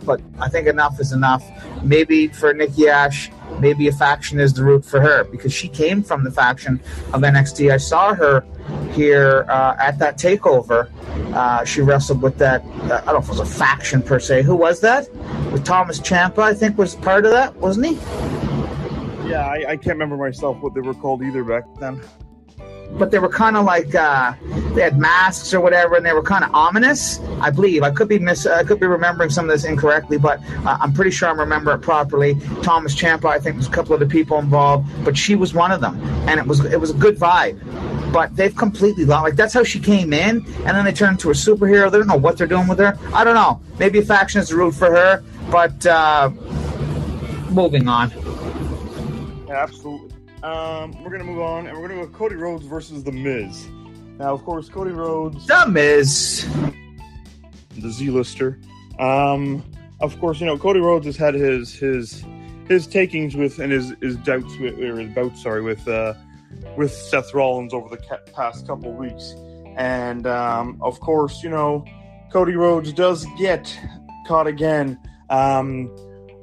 but 0.06 0.22
I 0.38 0.48
think 0.48 0.68
enough 0.68 0.98
is 0.98 1.12
enough. 1.12 1.44
Maybe 1.84 2.28
for 2.28 2.54
Nikki 2.54 2.88
Ash, 2.88 3.30
maybe 3.58 3.88
a 3.88 3.92
faction 3.92 4.40
is 4.40 4.54
the 4.54 4.64
route 4.64 4.86
for 4.86 4.98
her 4.98 5.24
because 5.24 5.52
she 5.52 5.68
came 5.68 6.02
from 6.02 6.24
the 6.24 6.30
faction 6.30 6.80
of 7.12 7.20
NXT. 7.20 7.70
I 7.70 7.76
saw 7.76 8.14
her 8.14 8.42
here 8.92 9.44
uh, 9.50 9.76
at 9.78 9.98
that 9.98 10.16
takeover. 10.16 10.90
Uh, 11.34 11.62
she 11.66 11.82
wrestled 11.82 12.22
with 12.22 12.38
that. 12.38 12.64
Uh, 12.64 13.02
I 13.02 13.04
don't 13.04 13.06
know 13.06 13.18
if 13.18 13.24
it 13.24 13.38
was 13.38 13.40
a 13.40 13.44
faction 13.44 14.00
per 14.00 14.18
se. 14.18 14.44
Who 14.44 14.56
was 14.56 14.80
that? 14.80 15.12
With 15.52 15.62
Thomas 15.62 16.00
Ciampa, 16.00 16.38
I 16.38 16.54
think 16.54 16.78
was 16.78 16.96
part 16.96 17.26
of 17.26 17.32
that, 17.32 17.54
wasn't 17.56 17.88
he? 17.88 17.92
Yeah, 19.28 19.46
I, 19.46 19.72
I 19.72 19.76
can't 19.76 19.98
remember 19.98 20.16
myself 20.16 20.56
what 20.62 20.72
they 20.72 20.80
were 20.80 20.94
called 20.94 21.22
either 21.22 21.44
back 21.44 21.64
then 21.78 22.00
but 22.98 23.10
they 23.10 23.18
were 23.18 23.28
kind 23.28 23.56
of 23.56 23.64
like 23.64 23.94
uh, 23.94 24.34
they 24.74 24.82
had 24.82 24.98
masks 24.98 25.54
or 25.54 25.60
whatever, 25.60 25.96
and 25.96 26.04
they 26.04 26.12
were 26.12 26.22
kind 26.22 26.44
of 26.44 26.54
ominous. 26.54 27.20
I 27.40 27.50
believe 27.50 27.82
I 27.82 27.90
could 27.90 28.08
be 28.08 28.18
miss 28.18 28.46
I 28.46 28.64
could 28.64 28.80
be 28.80 28.86
remembering 28.86 29.30
some 29.30 29.46
of 29.46 29.50
this 29.50 29.64
incorrectly, 29.64 30.18
but 30.18 30.40
uh, 30.66 30.78
I'm 30.80 30.92
pretty 30.92 31.10
sure 31.10 31.28
I 31.28 31.32
remember 31.32 31.72
it 31.72 31.78
properly. 31.78 32.34
Thomas 32.62 32.94
Ciampa, 32.94 33.26
I 33.26 33.38
think, 33.38 33.56
was 33.56 33.66
a 33.66 33.70
couple 33.70 33.94
of 33.94 34.00
the 34.00 34.06
people 34.06 34.38
involved, 34.38 34.88
but 35.04 35.16
she 35.16 35.34
was 35.34 35.54
one 35.54 35.70
of 35.70 35.80
them, 35.80 36.00
and 36.28 36.38
it 36.38 36.46
was 36.46 36.64
it 36.64 36.80
was 36.80 36.90
a 36.90 36.94
good 36.94 37.16
vibe. 37.16 37.58
But 38.12 38.34
they've 38.34 38.54
completely 38.54 39.04
lost. 39.04 39.24
Like 39.24 39.36
that's 39.36 39.54
how 39.54 39.64
she 39.64 39.80
came 39.80 40.12
in, 40.12 40.44
and 40.64 40.76
then 40.76 40.84
they 40.84 40.92
turned 40.92 41.12
into 41.12 41.30
a 41.30 41.34
superhero. 41.34 41.90
They 41.90 41.98
don't 41.98 42.08
know 42.08 42.16
what 42.16 42.36
they're 42.36 42.46
doing 42.46 42.68
with 42.68 42.78
her. 42.78 42.98
I 43.14 43.24
don't 43.24 43.34
know. 43.34 43.60
Maybe 43.78 44.00
a 44.00 44.04
faction 44.04 44.40
is 44.40 44.52
route 44.52 44.74
for 44.74 44.90
her, 44.90 45.24
but 45.50 45.86
uh, 45.86 46.30
moving 47.50 47.88
on. 47.88 48.12
absolutely. 49.50 50.10
Um, 50.42 51.02
we're 51.02 51.10
gonna 51.10 51.24
move 51.24 51.40
on, 51.40 51.66
and 51.66 51.78
we're 51.78 51.88
gonna 51.88 52.06
go 52.06 52.12
Cody 52.12 52.36
Rhodes 52.36 52.64
versus 52.64 53.04
The 53.04 53.12
Miz. 53.12 53.68
Now, 54.18 54.32
of 54.32 54.44
course, 54.44 54.68
Cody 54.68 54.90
Rhodes, 54.90 55.46
The 55.46 55.66
Miz, 55.68 56.46
the 57.78 57.90
Z-lister. 57.90 58.58
Um, 58.98 59.62
of 60.00 60.18
course, 60.18 60.40
you 60.40 60.46
know 60.46 60.56
Cody 60.56 60.80
Rhodes 60.80 61.06
has 61.06 61.16
had 61.16 61.34
his 61.34 61.74
his 61.74 62.24
his 62.68 62.86
takings 62.86 63.36
with 63.36 63.58
and 63.58 63.70
his 63.72 63.94
his 64.00 64.16
doubts 64.16 64.56
with 64.58 64.78
or 64.78 64.98
his 65.00 65.14
bouts, 65.14 65.42
sorry, 65.42 65.62
with 65.62 65.86
uh, 65.86 66.14
with 66.76 66.92
Seth 66.92 67.34
Rollins 67.34 67.74
over 67.74 67.94
the 67.94 68.18
past 68.34 68.66
couple 68.66 68.92
weeks, 68.92 69.34
and 69.76 70.26
um, 70.26 70.78
of 70.80 71.00
course, 71.00 71.42
you 71.42 71.50
know 71.50 71.84
Cody 72.32 72.54
Rhodes 72.54 72.92
does 72.92 73.26
get 73.38 73.78
caught 74.26 74.46
again 74.46 74.98
um, 75.28 75.94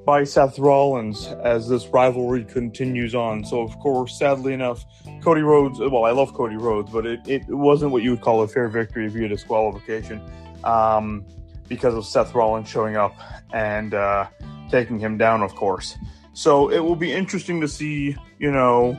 by 0.07 0.23
Seth 0.23 0.57
Rollins 0.57 1.27
as 1.43 1.67
this 1.67 1.85
rivalry 1.87 2.45
continues 2.45 3.13
on. 3.13 3.43
So, 3.43 3.59
of 3.59 3.77
course, 3.79 4.17
sadly 4.17 4.53
enough, 4.53 4.85
Cody 5.21 5.41
Rhodes, 5.41 5.79
well, 5.79 6.05
I 6.05 6.11
love 6.11 6.33
Cody 6.33 6.55
Rhodes, 6.55 6.89
but 6.89 7.05
it, 7.05 7.19
it 7.27 7.45
wasn't 7.49 7.91
what 7.91 8.03
you 8.03 8.11
would 8.11 8.21
call 8.21 8.41
a 8.41 8.47
fair 8.47 8.69
victory 8.69 9.09
via 9.09 9.27
disqualification 9.27 10.21
um, 10.63 11.25
because 11.67 11.93
of 11.93 12.05
Seth 12.05 12.33
Rollins 12.33 12.69
showing 12.69 12.95
up 12.95 13.15
and 13.51 13.93
uh, 13.93 14.27
taking 14.71 14.97
him 14.97 15.17
down, 15.17 15.41
of 15.43 15.53
course. 15.55 15.97
So 16.31 16.71
it 16.71 16.79
will 16.79 16.95
be 16.95 17.11
interesting 17.11 17.59
to 17.59 17.67
see, 17.67 18.15
you 18.39 18.49
know, 18.49 18.93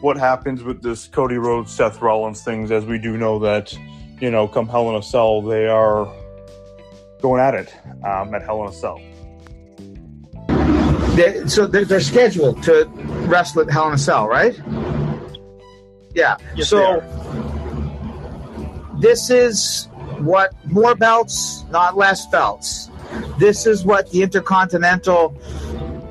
what 0.00 0.16
happens 0.16 0.64
with 0.64 0.82
this 0.82 1.06
Cody 1.06 1.36
Rhodes, 1.36 1.72
Seth 1.72 2.02
Rollins 2.02 2.42
things, 2.42 2.72
as 2.72 2.84
we 2.84 2.98
do 2.98 3.16
know 3.16 3.38
that, 3.38 3.72
you 4.20 4.32
know, 4.32 4.48
come 4.48 4.66
Hell 4.66 4.88
in 4.90 4.96
a 4.96 5.04
Cell, 5.04 5.40
they 5.40 5.68
are 5.68 6.12
going 7.22 7.40
at 7.40 7.54
it 7.54 7.72
um, 8.04 8.34
at 8.34 8.42
Hell 8.42 8.64
in 8.64 8.70
a 8.70 8.72
Cell. 8.72 9.00
They, 11.18 11.48
so 11.48 11.66
they're, 11.66 11.84
they're 11.84 11.98
scheduled 11.98 12.62
to 12.62 12.84
wrestle 13.26 13.62
at 13.62 13.70
Hell 13.70 13.88
in 13.88 13.94
a 13.94 13.98
Cell, 13.98 14.28
right? 14.28 14.56
Yeah. 16.14 16.36
Yes, 16.54 16.68
so 16.68 17.02
this 19.00 19.28
is 19.28 19.88
what 20.18 20.52
more 20.64 20.94
belts, 20.94 21.64
not 21.70 21.96
less 21.96 22.24
belts. 22.28 22.88
This 23.36 23.66
is 23.66 23.84
what 23.84 24.08
the 24.12 24.22
Intercontinental 24.22 25.30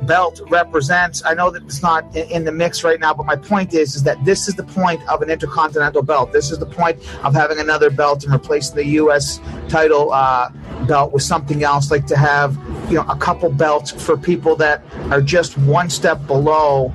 belt 0.02 0.42
represents. 0.50 1.24
I 1.26 1.34
know 1.36 1.52
that 1.52 1.64
it's 1.64 1.82
not 1.82 2.14
in, 2.14 2.44
the 2.44 2.52
mix 2.52 2.84
right 2.84 3.00
now, 3.00 3.14
but 3.14 3.26
my 3.26 3.38
point 3.38 3.74
is, 3.74 3.96
is 3.96 4.04
that 4.04 4.24
this 4.26 4.50
is 4.50 4.56
the 4.56 4.64
point 4.64 5.02
of 5.08 5.22
an 5.22 5.30
Intercontinental 5.30 6.04
belt. 6.04 6.34
This 6.34 6.52
is 6.52 6.60
the 6.60 6.66
point 6.66 7.00
of 7.24 7.34
having 7.34 7.60
another 7.60 7.90
belt 7.90 8.26
and 8.26 8.34
replacing 8.34 8.76
the 8.76 8.86
U.S. 8.86 9.40
title 9.70 10.12
uh, 10.12 10.50
belt 10.86 11.14
with 11.14 11.24
something 11.24 11.64
else, 11.64 11.92
like 11.92 12.08
to 12.08 12.18
have 12.18 12.58
you 12.88 12.96
know 12.96 13.06
a 13.10 13.18
couple 13.18 13.50
belts 13.50 13.92
for 13.92 14.18
people 14.18 14.56
that 14.58 14.84
are 15.12 15.22
just 15.22 15.58
one 15.58 15.90
step 15.90 16.26
below 16.28 16.94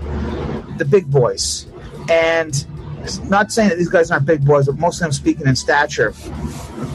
the 0.79 0.85
big 0.85 1.11
boys. 1.11 1.67
And 2.11 2.67
not 3.29 3.53
saying 3.53 3.71
that 3.71 3.79
these 3.79 3.89
guys 3.89 4.11
aren't 4.11 4.27
big 4.27 4.45
boys, 4.45 4.67
but 4.67 4.79
most 4.79 4.97
of 4.97 5.01
them 5.03 5.13
speaking 5.13 5.47
in 5.47 5.57
stature. 5.57 6.15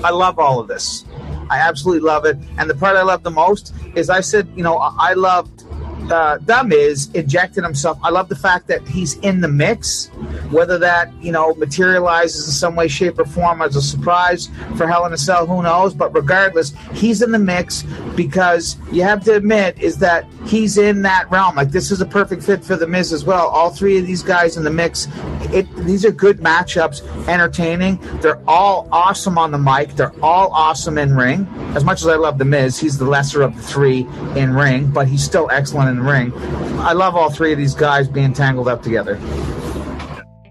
I 0.03 0.11
love 0.11 0.39
all 0.39 0.59
of 0.59 0.67
this. 0.67 1.05
I 1.49 1.59
absolutely 1.59 2.05
love 2.05 2.25
it. 2.25 2.37
And 2.57 2.69
the 2.69 2.75
part 2.75 2.97
I 2.97 3.03
love 3.03 3.23
the 3.23 3.31
most 3.31 3.73
is 3.95 4.09
I 4.09 4.21
said, 4.21 4.47
you 4.55 4.63
know, 4.63 4.77
I 4.77 5.13
loved 5.13 5.63
uh, 6.11 6.37
The 6.41 6.63
Miz 6.63 7.09
injecting 7.13 7.63
himself. 7.63 7.97
I 8.03 8.09
love 8.09 8.29
the 8.29 8.35
fact 8.35 8.67
that 8.67 8.87
he's 8.87 9.17
in 9.19 9.41
the 9.41 9.47
mix, 9.47 10.07
whether 10.49 10.77
that, 10.77 11.13
you 11.21 11.31
know, 11.31 11.53
materializes 11.55 12.47
in 12.47 12.53
some 12.53 12.75
way, 12.75 12.87
shape, 12.87 13.19
or 13.19 13.25
form 13.25 13.61
as 13.61 13.75
a 13.75 13.81
surprise 13.81 14.49
for 14.75 14.87
Hell 14.87 15.05
in 15.05 15.13
a 15.13 15.17
Cell, 15.17 15.45
who 15.45 15.61
knows? 15.63 15.93
But 15.93 16.13
regardless, 16.15 16.73
he's 16.93 17.21
in 17.21 17.31
the 17.31 17.39
mix 17.39 17.83
because 18.15 18.77
you 18.91 19.03
have 19.03 19.23
to 19.25 19.35
admit 19.35 19.79
is 19.79 19.97
that 19.99 20.25
he's 20.45 20.77
in 20.77 21.01
that 21.01 21.29
realm. 21.29 21.55
Like, 21.55 21.71
this 21.71 21.91
is 21.91 22.01
a 22.01 22.05
perfect 22.05 22.43
fit 22.43 22.63
for 22.63 22.75
The 22.75 22.87
Miz 22.87 23.11
as 23.13 23.25
well. 23.25 23.47
All 23.47 23.69
three 23.69 23.97
of 23.97 24.05
these 24.05 24.23
guys 24.23 24.57
in 24.57 24.63
the 24.63 24.71
mix, 24.71 25.07
it, 25.53 25.67
these 25.77 26.05
are 26.05 26.11
good 26.11 26.39
matchups, 26.39 27.01
entertaining. 27.27 27.99
They're 28.21 28.41
all 28.47 28.87
awesome 28.91 29.37
on 29.37 29.51
the 29.51 29.57
mic. 29.57 29.95
They're 29.95 30.13
all 30.23 30.51
awesome 30.51 30.97
in 30.97 31.15
ring. 31.15 31.47
As 31.75 31.83
much 31.83 32.01
as 32.01 32.07
I 32.07 32.15
love 32.15 32.37
The 32.37 32.45
Miz, 32.45 32.79
he's 32.79 32.97
the 32.97 33.05
lesser 33.05 33.41
of 33.41 33.55
the 33.55 33.61
three 33.61 34.07
in 34.35 34.53
ring, 34.53 34.87
but 34.91 35.07
he's 35.07 35.23
still 35.23 35.49
excellent 35.51 35.89
in 35.89 35.96
the 35.97 36.03
ring. 36.03 36.31
I 36.79 36.93
love 36.93 37.15
all 37.15 37.29
three 37.29 37.51
of 37.51 37.57
these 37.57 37.75
guys 37.75 38.07
being 38.07 38.33
tangled 38.33 38.67
up 38.67 38.81
together. 38.81 39.19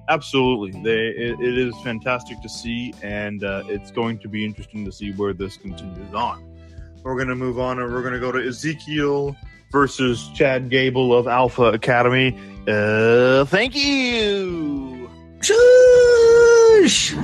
Absolutely, 0.09 0.71
they 0.83 1.09
it, 1.09 1.41
it 1.41 1.59
is 1.59 1.75
fantastic 1.83 2.41
to 2.43 2.49
see, 2.49 2.95
and 3.03 3.43
uh, 3.43 3.65
it's 3.67 3.91
going 3.91 4.19
to 4.21 4.29
be 4.29 4.45
interesting 4.45 4.85
to 4.85 4.93
see 4.93 5.13
where 5.13 5.33
this 5.33 5.57
continues 5.57 6.15
on. 6.15 6.45
We're 7.03 7.17
going 7.17 7.29
to 7.29 7.35
move 7.37 7.59
on, 7.59 7.81
and 7.81 7.93
we're 7.93 8.03
going 8.03 8.15
to 8.15 8.21
go 8.21 8.31
to 8.31 8.47
Ezekiel 8.47 9.37
versus 9.73 10.29
Chad 10.35 10.71
Gable 10.71 11.17
of 11.17 11.27
Alpha 11.27 11.65
Academy. 11.65 12.39
Uh, 12.69 13.45
thank 13.47 13.75
you. 13.75 15.11
Shush! 15.41 17.15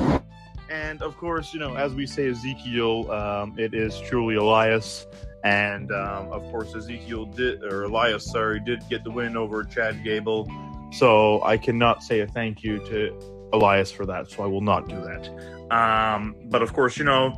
And 0.70 1.02
of 1.02 1.16
course, 1.16 1.54
you 1.54 1.60
know, 1.60 1.74
as 1.74 1.94
we 1.94 2.06
say 2.06 2.28
Ezekiel, 2.28 3.10
um, 3.10 3.54
it 3.58 3.74
is 3.74 4.00
truly 4.00 4.34
Elias. 4.34 5.06
And 5.44 5.90
um, 5.90 6.30
of 6.32 6.42
course, 6.50 6.74
Ezekiel 6.74 7.26
did, 7.26 7.62
or 7.64 7.84
Elias, 7.84 8.24
sorry, 8.30 8.60
did 8.60 8.88
get 8.88 9.02
the 9.04 9.10
win 9.10 9.36
over 9.36 9.64
Chad 9.64 10.04
Gable. 10.04 10.50
So 10.92 11.42
I 11.42 11.56
cannot 11.56 12.02
say 12.02 12.20
a 12.20 12.26
thank 12.26 12.62
you 12.62 12.78
to 12.86 13.48
Elias 13.52 13.90
for 13.90 14.06
that. 14.06 14.30
So 14.30 14.42
I 14.42 14.46
will 14.46 14.60
not 14.60 14.88
do 14.88 14.96
that. 14.96 15.74
Um, 15.74 16.36
but 16.44 16.62
of 16.62 16.72
course, 16.72 16.96
you 16.96 17.04
know, 17.04 17.32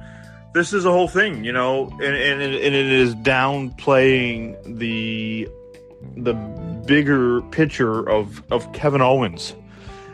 this 0.52 0.73
is 0.73 0.84
a 0.84 0.90
whole 0.90 1.08
thing, 1.08 1.44
you 1.44 1.52
know, 1.52 1.88
and, 1.92 2.02
and, 2.02 2.42
and 2.42 2.52
it 2.52 2.75
is 2.75 3.14
downplaying 3.16 4.78
the 4.78 5.49
the 6.16 6.34
bigger 6.87 7.40
picture 7.42 8.08
of, 8.08 8.42
of 8.52 8.70
Kevin 8.73 9.00
Owens. 9.00 9.54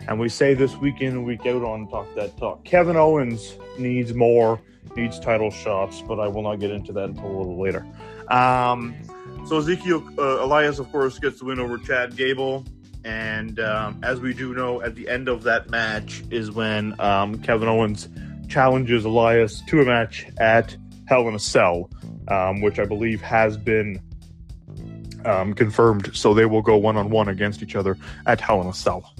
And 0.08 0.18
we 0.18 0.28
say 0.28 0.54
this 0.54 0.76
week 0.76 1.00
in 1.00 1.08
and 1.08 1.24
week 1.24 1.46
out 1.46 1.62
on 1.62 1.88
Talk 1.88 2.06
That 2.14 2.36
Talk. 2.36 2.64
Kevin 2.64 2.96
Owens 2.96 3.56
needs 3.78 4.14
more, 4.14 4.60
needs 4.96 5.20
title 5.20 5.50
shots, 5.50 6.02
but 6.02 6.18
I 6.18 6.28
will 6.28 6.42
not 6.42 6.56
get 6.56 6.70
into 6.70 6.92
that 6.92 7.10
until 7.10 7.26
a 7.26 7.36
little 7.36 7.60
later. 7.60 7.86
Um, 8.28 8.94
so 9.46 9.58
Ezekiel 9.58 10.06
uh, 10.18 10.44
Elias, 10.44 10.78
of 10.78 10.90
course, 10.90 11.18
gets 11.18 11.38
the 11.38 11.44
win 11.44 11.60
over 11.60 11.78
Chad 11.78 12.16
Gable. 12.16 12.64
And 13.04 13.58
um, 13.60 14.00
as 14.02 14.20
we 14.20 14.34
do 14.34 14.54
know, 14.54 14.82
at 14.82 14.94
the 14.94 15.08
end 15.08 15.28
of 15.28 15.42
that 15.44 15.70
match 15.70 16.22
is 16.30 16.50
when 16.50 16.98
um, 17.00 17.40
Kevin 17.42 17.68
Owens 17.68 18.08
challenges 18.48 19.04
Elias 19.04 19.62
to 19.68 19.80
a 19.80 19.84
match 19.84 20.26
at 20.38 20.76
Hell 21.06 21.26
in 21.28 21.34
a 21.34 21.38
Cell, 21.38 21.90
um, 22.28 22.60
which 22.60 22.78
I 22.78 22.84
believe 22.84 23.22
has 23.22 23.56
been 23.56 24.00
um, 25.24 25.54
confirmed. 25.54 26.10
So 26.14 26.34
they 26.34 26.46
will 26.46 26.62
go 26.62 26.76
one 26.76 26.96
on 26.96 27.10
one 27.10 27.28
against 27.28 27.62
each 27.62 27.74
other 27.74 27.96
at 28.26 28.40
Hell 28.40 28.60
in 28.60 28.66
a 28.66 28.74
Cell. 28.74 29.12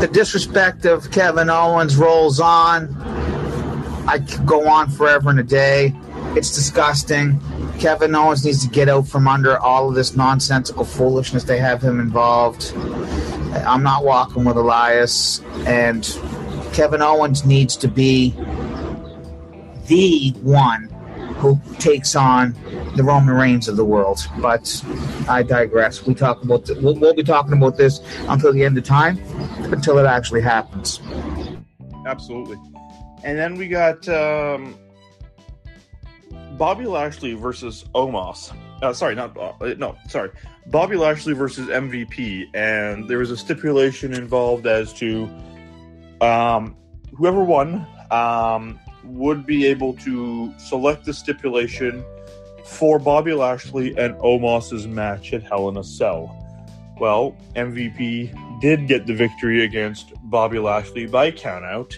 The 0.00 0.08
disrespect 0.10 0.86
of 0.86 1.10
Kevin 1.10 1.50
Owens 1.50 1.94
rolls 1.94 2.40
on. 2.40 2.96
I 4.08 4.18
could 4.18 4.46
go 4.46 4.66
on 4.66 4.88
forever 4.88 5.28
and 5.28 5.38
a 5.38 5.42
day. 5.42 5.94
It's 6.34 6.54
disgusting. 6.54 7.38
Kevin 7.78 8.14
Owens 8.14 8.42
needs 8.42 8.64
to 8.64 8.70
get 8.70 8.88
out 8.88 9.06
from 9.06 9.28
under 9.28 9.58
all 9.58 9.90
of 9.90 9.94
this 9.94 10.16
nonsensical 10.16 10.86
foolishness 10.86 11.44
they 11.44 11.58
have 11.58 11.82
him 11.82 12.00
involved. 12.00 12.72
I'm 12.76 13.82
not 13.82 14.02
walking 14.02 14.44
with 14.44 14.56
Elias, 14.56 15.42
and 15.66 16.02
Kevin 16.72 17.02
Owens 17.02 17.44
needs 17.44 17.76
to 17.76 17.88
be 17.88 18.30
the 19.86 20.30
one 20.40 20.88
who 21.40 21.58
takes 21.78 22.14
on 22.14 22.54
the 22.96 23.02
Roman 23.02 23.34
Reigns 23.34 23.66
of 23.66 23.76
the 23.76 23.84
world. 23.84 24.20
But 24.40 24.84
I 25.28 25.42
digress. 25.42 26.06
We 26.06 26.14
talk 26.14 26.42
about 26.42 26.66
th- 26.66 26.78
we'll, 26.80 26.94
we'll 26.94 27.14
be 27.14 27.22
talking 27.22 27.54
about 27.54 27.76
this 27.76 28.00
until 28.28 28.52
the 28.52 28.62
end 28.64 28.76
of 28.76 28.84
time, 28.84 29.18
until 29.72 29.98
it 29.98 30.06
actually 30.06 30.42
happens. 30.42 31.00
Absolutely. 32.06 32.58
And 33.24 33.38
then 33.38 33.56
we 33.56 33.68
got 33.68 34.06
um, 34.08 34.78
Bobby 36.58 36.84
Lashley 36.84 37.34
versus 37.34 37.84
Omos. 37.94 38.54
Uh, 38.82 38.92
sorry, 38.92 39.14
not 39.14 39.36
uh, 39.38 39.74
no, 39.78 39.96
sorry. 40.08 40.30
Bobby 40.66 40.96
Lashley 40.96 41.32
versus 41.32 41.68
MVP, 41.68 42.48
and 42.54 43.08
there 43.08 43.18
was 43.18 43.30
a 43.30 43.36
stipulation 43.36 44.12
involved 44.12 44.66
as 44.66 44.92
to 44.94 45.28
um, 46.20 46.76
whoever 47.16 47.42
won 47.42 47.86
um, 48.10 48.78
would 49.04 49.46
be 49.46 49.66
able 49.66 49.94
to 49.94 50.52
select 50.58 51.04
the 51.04 51.14
stipulation 51.14 52.04
for 52.64 52.98
Bobby 52.98 53.32
Lashley 53.32 53.96
and 53.96 54.14
Omos's 54.16 54.86
match 54.86 55.32
at 55.32 55.42
Hell 55.42 55.68
in 55.68 55.76
a 55.76 55.84
Cell. 55.84 56.36
Well, 56.98 57.36
MVP 57.56 58.60
did 58.60 58.86
get 58.86 59.06
the 59.06 59.14
victory 59.14 59.64
against 59.64 60.12
Bobby 60.24 60.58
Lashley 60.58 61.06
by 61.06 61.30
countout, 61.30 61.94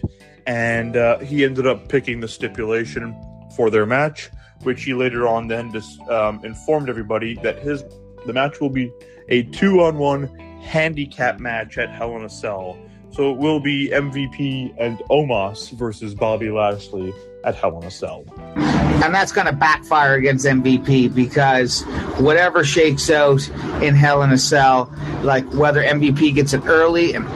and 0.46 0.96
uh, 0.96 1.18
he 1.18 1.44
ended 1.44 1.66
up 1.66 1.88
picking 1.88 2.20
the 2.20 2.28
stipulation 2.28 3.14
for 3.56 3.68
their 3.68 3.84
match, 3.84 4.30
which 4.62 4.84
he 4.84 4.94
later 4.94 5.26
on 5.26 5.48
then 5.48 5.72
just 5.72 6.00
um, 6.08 6.44
informed 6.44 6.88
everybody 6.88 7.34
that 7.42 7.58
his 7.58 7.84
the 8.26 8.32
match 8.32 8.60
will 8.60 8.70
be 8.70 8.92
a 9.28 9.42
two-on-one 9.44 10.26
handicap 10.60 11.40
match 11.40 11.76
at 11.78 11.90
Hell 11.90 12.16
in 12.16 12.24
a 12.24 12.30
Cell. 12.30 12.78
So 13.12 13.30
it 13.30 13.36
will 13.36 13.60
be 13.60 13.90
MVP 13.90 14.74
and 14.78 14.98
Omos 15.10 15.70
versus 15.72 16.14
Bobby 16.14 16.50
Lashley 16.50 17.12
at 17.44 17.54
Hell 17.54 17.78
in 17.78 17.84
a 17.84 17.90
Cell. 17.90 18.24
And 18.56 19.14
that's 19.14 19.32
going 19.32 19.46
to 19.46 19.52
backfire 19.52 20.14
against 20.14 20.46
MVP 20.46 21.14
because 21.14 21.82
whatever 22.18 22.64
shakes 22.64 23.10
out 23.10 23.46
in 23.82 23.94
Hell 23.94 24.22
in 24.22 24.32
a 24.32 24.38
Cell, 24.38 24.90
like 25.22 25.44
whether 25.52 25.82
MVP 25.82 26.34
gets 26.34 26.54
it 26.54 26.64
early 26.64 27.12
and 27.12 27.26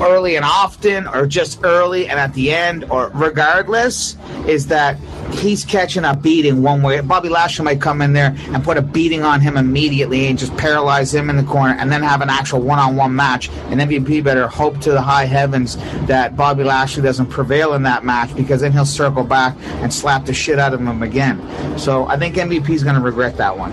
early 0.00 0.36
and 0.36 0.44
often, 0.44 1.06
or 1.06 1.26
just 1.26 1.60
early 1.62 2.06
and 2.08 2.18
at 2.18 2.34
the 2.34 2.52
end, 2.52 2.84
or 2.90 3.10
regardless, 3.14 4.16
is 4.46 4.66
that 4.66 4.98
he's 5.32 5.64
catching 5.64 6.04
a 6.04 6.14
beating 6.16 6.62
one 6.62 6.82
way. 6.82 7.00
Bobby 7.00 7.28
Lashley 7.28 7.64
might 7.64 7.80
come 7.80 8.02
in 8.02 8.12
there 8.12 8.36
and 8.38 8.62
put 8.62 8.76
a 8.76 8.82
beating 8.82 9.22
on 9.22 9.40
him 9.40 9.56
immediately 9.56 10.26
and 10.26 10.38
just 10.38 10.56
paralyze 10.56 11.14
him 11.14 11.30
in 11.30 11.36
the 11.36 11.42
corner 11.42 11.74
and 11.78 11.90
then 11.90 12.02
have 12.02 12.20
an 12.20 12.30
actual 12.30 12.60
one 12.60 12.78
on 12.78 12.96
one 12.96 13.14
match. 13.14 13.48
And 13.70 13.80
MVP 13.80 14.24
better 14.24 14.48
hope 14.48 14.80
to 14.80 14.90
the 14.90 15.00
high 15.02 15.26
heavens 15.26 15.76
that 16.06 16.36
Bobby 16.36 16.64
Lashley 16.64 17.02
doesn't 17.02 17.26
prevail 17.26 17.74
in 17.74 17.82
that 17.84 18.04
match 18.04 18.34
because 18.34 18.60
then 18.60 18.72
he'll 18.72 18.86
circle 18.86 19.24
back 19.24 19.56
and 19.82 19.92
slap 19.92 20.24
the 20.24 20.34
shit 20.34 20.58
out 20.58 20.74
of 20.74 20.80
him 20.80 21.02
again. 21.02 21.38
So 21.78 22.06
I 22.06 22.16
think 22.16 22.36
MVP 22.36 22.70
is 22.70 22.82
going 22.82 22.96
to 22.96 23.02
regret 23.02 23.36
that 23.36 23.56
one. 23.56 23.72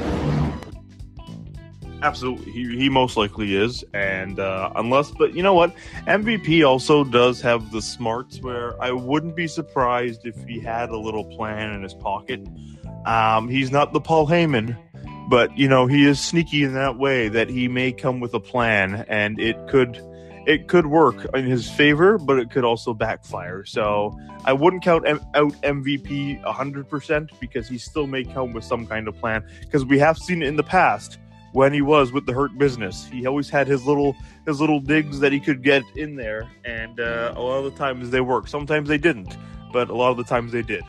Absolutely, 2.06 2.52
he, 2.52 2.78
he 2.78 2.88
most 2.88 3.18
likely 3.18 3.56
is, 3.56 3.84
and 3.92 4.40
uh, 4.40 4.70
unless, 4.76 5.10
but 5.10 5.34
you 5.34 5.42
know 5.42 5.56
what, 5.56 5.76
MVP 6.06 6.64
also 6.64 7.04
does 7.04 7.42
have 7.42 7.72
the 7.72 7.82
smarts 7.82 8.40
where 8.42 8.80
I 8.80 8.92
wouldn't 8.92 9.36
be 9.36 9.48
surprised 9.48 10.24
if 10.24 10.36
he 10.44 10.60
had 10.60 10.92
a 10.92 10.98
little 11.00 11.26
plan 11.36 11.74
in 11.74 11.82
his 11.82 11.96
pocket. 11.96 12.48
Um, 13.08 13.50
he's 13.50 13.72
not 13.72 13.92
the 13.92 14.00
Paul 14.00 14.28
Heyman, 14.28 14.78
but 15.32 15.58
you 15.58 15.68
know 15.68 15.88
he 15.88 16.06
is 16.06 16.22
sneaky 16.22 16.62
in 16.62 16.76
that 16.76 17.00
way 17.00 17.28
that 17.28 17.50
he 17.50 17.68
may 17.68 17.92
come 17.92 18.20
with 18.20 18.36
a 18.36 18.40
plan, 18.40 19.04
and 19.08 19.40
it 19.40 19.58
could 19.68 20.00
it 20.46 20.68
could 20.68 20.86
work 20.86 21.26
in 21.34 21.46
his 21.46 21.68
favor, 21.68 22.20
but 22.20 22.38
it 22.38 22.52
could 22.52 22.64
also 22.64 22.94
backfire. 22.94 23.66
So 23.66 24.16
I 24.46 24.54
wouldn't 24.54 24.84
count 24.84 25.08
M- 25.08 25.26
out 25.34 25.54
MVP 25.64 26.44
100% 26.44 27.30
because 27.40 27.68
he 27.68 27.80
still 27.80 28.06
may 28.06 28.24
come 28.24 28.54
with 28.54 28.64
some 28.64 28.86
kind 28.86 29.08
of 29.08 29.18
plan 29.18 29.44
because 29.62 29.84
we 29.84 29.98
have 29.98 30.20
seen 30.20 30.44
it 30.44 30.48
in 30.48 30.56
the 30.56 30.62
past 30.62 31.18
when 31.56 31.72
he 31.72 31.82
was 31.82 32.12
with 32.12 32.26
the 32.26 32.34
Hurt 32.34 32.58
Business. 32.58 33.08
He 33.08 33.26
always 33.26 33.50
had 33.50 33.66
his 33.66 33.86
little 33.86 34.14
his 34.46 34.60
little 34.60 34.82
digs 34.82 35.22
that 35.22 35.32
he 35.32 35.40
could 35.40 35.64
get 35.64 35.84
in 35.96 36.18
there, 36.18 36.50
and 36.66 37.00
uh, 37.00 37.34
a 37.34 37.42
lot 37.42 37.64
of 37.64 37.72
the 37.72 37.80
times 37.80 38.10
they 38.10 38.20
worked. 38.20 38.50
Sometimes 38.50 38.90
they 38.90 38.98
didn't, 38.98 39.38
but 39.72 39.90
a 39.90 39.96
lot 39.96 40.12
of 40.12 40.18
the 40.18 40.26
times 40.26 40.52
they 40.52 40.62
did. 40.62 40.84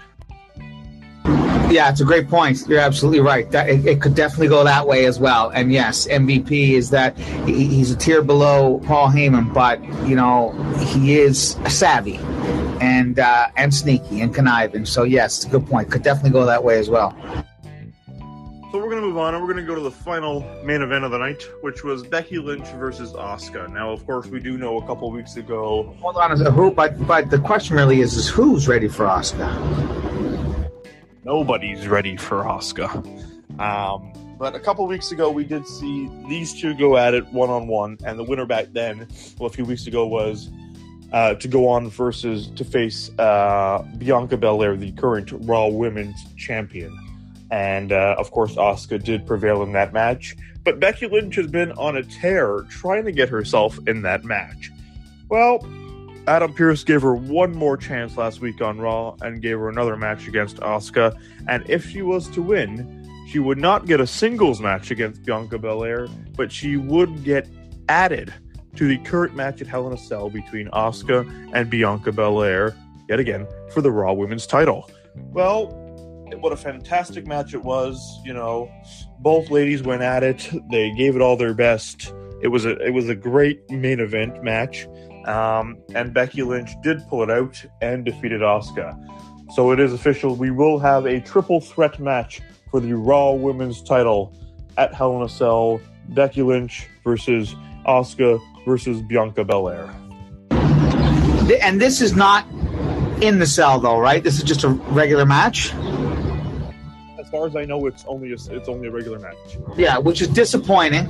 Yeah, 1.70 1.88
it's 1.88 2.00
a 2.00 2.04
great 2.04 2.28
point. 2.28 2.64
You're 2.68 2.80
absolutely 2.80 3.20
right. 3.20 3.48
That 3.52 3.68
it, 3.68 3.86
it, 3.86 4.00
could 4.00 4.14
definitely 4.16 4.48
go 4.48 4.64
that 4.64 4.86
way 4.86 5.06
as 5.06 5.20
well. 5.20 5.50
And 5.50 5.72
yes, 5.72 6.06
MVP 6.08 6.72
is 6.72 6.90
that 6.90 7.16
he, 7.18 7.66
he's 7.66 7.92
a 7.92 7.96
tier 7.96 8.22
below 8.22 8.80
Paul 8.86 9.08
Heyman, 9.08 9.54
but 9.54 9.80
you 10.08 10.16
know 10.16 10.50
he 10.78 11.14
is 11.14 11.56
savvy 11.68 12.16
and 12.80 13.20
uh, 13.20 13.48
and 13.56 13.72
sneaky 13.72 14.20
and 14.20 14.34
conniving. 14.34 14.84
So 14.84 15.04
yes, 15.04 15.44
good 15.44 15.64
point. 15.66 15.92
Could 15.92 16.02
definitely 16.02 16.30
go 16.30 16.44
that 16.44 16.64
way 16.64 16.78
as 16.78 16.90
well. 16.90 17.16
So 18.76 18.82
we're 18.82 18.90
going 18.90 19.00
to 19.00 19.08
move 19.08 19.16
on 19.16 19.34
and 19.34 19.42
we're 19.42 19.50
going 19.50 19.64
to 19.64 19.66
go 19.66 19.74
to 19.74 19.80
the 19.80 19.90
final 19.90 20.40
main 20.62 20.82
event 20.82 21.02
of 21.02 21.10
the 21.10 21.16
night, 21.16 21.42
which 21.62 21.82
was 21.82 22.06
Becky 22.06 22.36
Lynch 22.38 22.68
versus 22.72 23.14
Asuka. 23.14 23.72
Now, 23.72 23.90
of 23.90 24.04
course, 24.04 24.26
we 24.26 24.38
do 24.38 24.58
know 24.58 24.76
a 24.76 24.86
couple 24.86 25.10
weeks 25.10 25.36
ago. 25.36 25.96
Hold 26.02 26.16
on, 26.18 26.30
is 26.30 26.42
it 26.42 26.52
who? 26.52 26.70
But 26.70 27.06
but 27.06 27.30
the 27.30 27.38
question 27.38 27.74
really 27.74 28.00
is, 28.00 28.18
is 28.18 28.28
who's 28.28 28.68
ready 28.68 28.86
for 28.86 29.06
Asuka? 29.06 29.48
Nobody's 31.24 31.88
ready 31.88 32.18
for 32.18 32.42
Asuka. 32.42 32.92
Um, 33.58 34.12
but 34.38 34.54
a 34.54 34.60
couple 34.60 34.86
weeks 34.86 35.10
ago, 35.10 35.30
we 35.30 35.44
did 35.44 35.66
see 35.66 36.10
these 36.28 36.52
two 36.52 36.74
go 36.74 36.98
at 36.98 37.14
it 37.14 37.24
one 37.28 37.48
on 37.48 37.68
one, 37.68 37.96
and 38.04 38.18
the 38.18 38.24
winner 38.24 38.44
back 38.44 38.66
then, 38.72 39.08
well, 39.38 39.46
a 39.46 39.50
few 39.50 39.64
weeks 39.64 39.86
ago, 39.86 40.06
was 40.06 40.50
uh, 41.14 41.32
to 41.36 41.48
go 41.48 41.66
on 41.66 41.88
versus 41.88 42.48
to 42.48 42.62
face 42.62 43.10
uh, 43.18 43.82
Bianca 43.96 44.36
Belair, 44.36 44.76
the 44.76 44.92
current 44.92 45.32
Raw 45.32 45.68
Women's 45.68 46.26
Champion. 46.36 46.94
And 47.50 47.92
uh, 47.92 48.16
of 48.18 48.30
course, 48.30 48.54
Asuka 48.56 49.02
did 49.02 49.26
prevail 49.26 49.62
in 49.62 49.72
that 49.72 49.92
match. 49.92 50.36
But 50.64 50.80
Becky 50.80 51.06
Lynch 51.06 51.36
has 51.36 51.46
been 51.46 51.72
on 51.72 51.96
a 51.96 52.02
tear 52.02 52.62
trying 52.68 53.04
to 53.04 53.12
get 53.12 53.28
herself 53.28 53.78
in 53.86 54.02
that 54.02 54.24
match. 54.24 54.70
Well, 55.28 55.64
Adam 56.26 56.52
Pearce 56.52 56.82
gave 56.82 57.02
her 57.02 57.14
one 57.14 57.52
more 57.54 57.76
chance 57.76 58.16
last 58.16 58.40
week 58.40 58.60
on 58.60 58.80
Raw 58.80 59.14
and 59.22 59.40
gave 59.40 59.58
her 59.58 59.68
another 59.68 59.96
match 59.96 60.26
against 60.26 60.56
Asuka. 60.56 61.16
And 61.46 61.68
if 61.70 61.88
she 61.88 62.02
was 62.02 62.28
to 62.30 62.42
win, 62.42 63.08
she 63.28 63.38
would 63.38 63.58
not 63.58 63.86
get 63.86 64.00
a 64.00 64.06
singles 64.06 64.60
match 64.60 64.90
against 64.90 65.24
Bianca 65.24 65.58
Belair, 65.58 66.08
but 66.36 66.50
she 66.50 66.76
would 66.76 67.22
get 67.22 67.48
added 67.88 68.34
to 68.74 68.88
the 68.88 68.98
current 68.98 69.36
match 69.36 69.60
at 69.60 69.68
Hell 69.68 69.86
in 69.86 69.92
a 69.92 69.98
Cell 69.98 70.28
between 70.28 70.68
Asuka 70.70 71.50
and 71.52 71.70
Bianca 71.70 72.10
Belair, 72.10 72.76
yet 73.08 73.20
again, 73.20 73.46
for 73.70 73.80
the 73.80 73.90
Raw 73.90 74.12
Women's 74.12 74.46
title. 74.46 74.90
Well, 75.14 75.85
what 76.34 76.52
a 76.52 76.56
fantastic 76.56 77.26
match 77.26 77.54
it 77.54 77.62
was. 77.62 78.20
You 78.24 78.34
know, 78.34 78.70
both 79.18 79.50
ladies 79.50 79.82
went 79.82 80.02
at 80.02 80.22
it. 80.22 80.50
They 80.70 80.92
gave 80.92 81.16
it 81.16 81.22
all 81.22 81.36
their 81.36 81.54
best. 81.54 82.12
It 82.42 82.48
was 82.48 82.64
a 82.64 82.76
it 82.78 82.90
was 82.90 83.08
a 83.08 83.14
great 83.14 83.68
main 83.70 84.00
event 84.00 84.42
match. 84.42 84.86
Um, 85.26 85.78
and 85.94 86.14
Becky 86.14 86.42
Lynch 86.42 86.70
did 86.82 87.06
pull 87.08 87.22
it 87.22 87.30
out 87.30 87.64
and 87.80 88.04
defeated 88.04 88.42
Asuka. 88.42 88.96
So 89.54 89.72
it 89.72 89.80
is 89.80 89.92
official. 89.92 90.36
We 90.36 90.50
will 90.50 90.78
have 90.78 91.06
a 91.06 91.20
triple 91.20 91.60
threat 91.60 91.98
match 91.98 92.40
for 92.70 92.80
the 92.80 92.94
Raw 92.94 93.32
Women's 93.32 93.82
title 93.82 94.32
at 94.76 94.94
Hell 94.94 95.16
in 95.16 95.22
a 95.22 95.28
Cell. 95.28 95.80
Becky 96.10 96.42
Lynch 96.42 96.86
versus 97.02 97.54
Asuka 97.86 98.40
versus 98.64 99.02
Bianca 99.02 99.44
Belair. 99.44 99.92
And 101.62 101.80
this 101.80 102.00
is 102.00 102.14
not 102.14 102.46
in 103.20 103.38
the 103.38 103.46
cell, 103.46 103.80
though, 103.80 103.98
right? 103.98 104.22
This 104.22 104.38
is 104.38 104.44
just 104.44 104.62
a 104.62 104.68
regular 104.68 105.24
match 105.24 105.72
as 107.26 107.30
far 107.32 107.46
as 107.48 107.56
I 107.56 107.64
know, 107.64 107.86
it's 107.86 108.04
only 108.06 108.30
a, 108.30 108.34
it's 108.34 108.68
only 108.68 108.86
a 108.86 108.90
regular 108.92 109.18
match. 109.18 109.58
Yeah, 109.76 109.98
which 109.98 110.22
is 110.22 110.28
disappointing. 110.28 111.06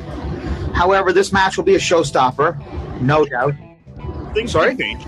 However, 0.72 1.12
this 1.12 1.30
match 1.30 1.58
will 1.58 1.64
be 1.64 1.74
a 1.74 1.78
showstopper, 1.78 3.02
no 3.02 3.26
doubt. 3.26 3.52
Things 4.32 4.52
Sorry? 4.52 4.70
could 4.70 4.78
change. 4.78 5.04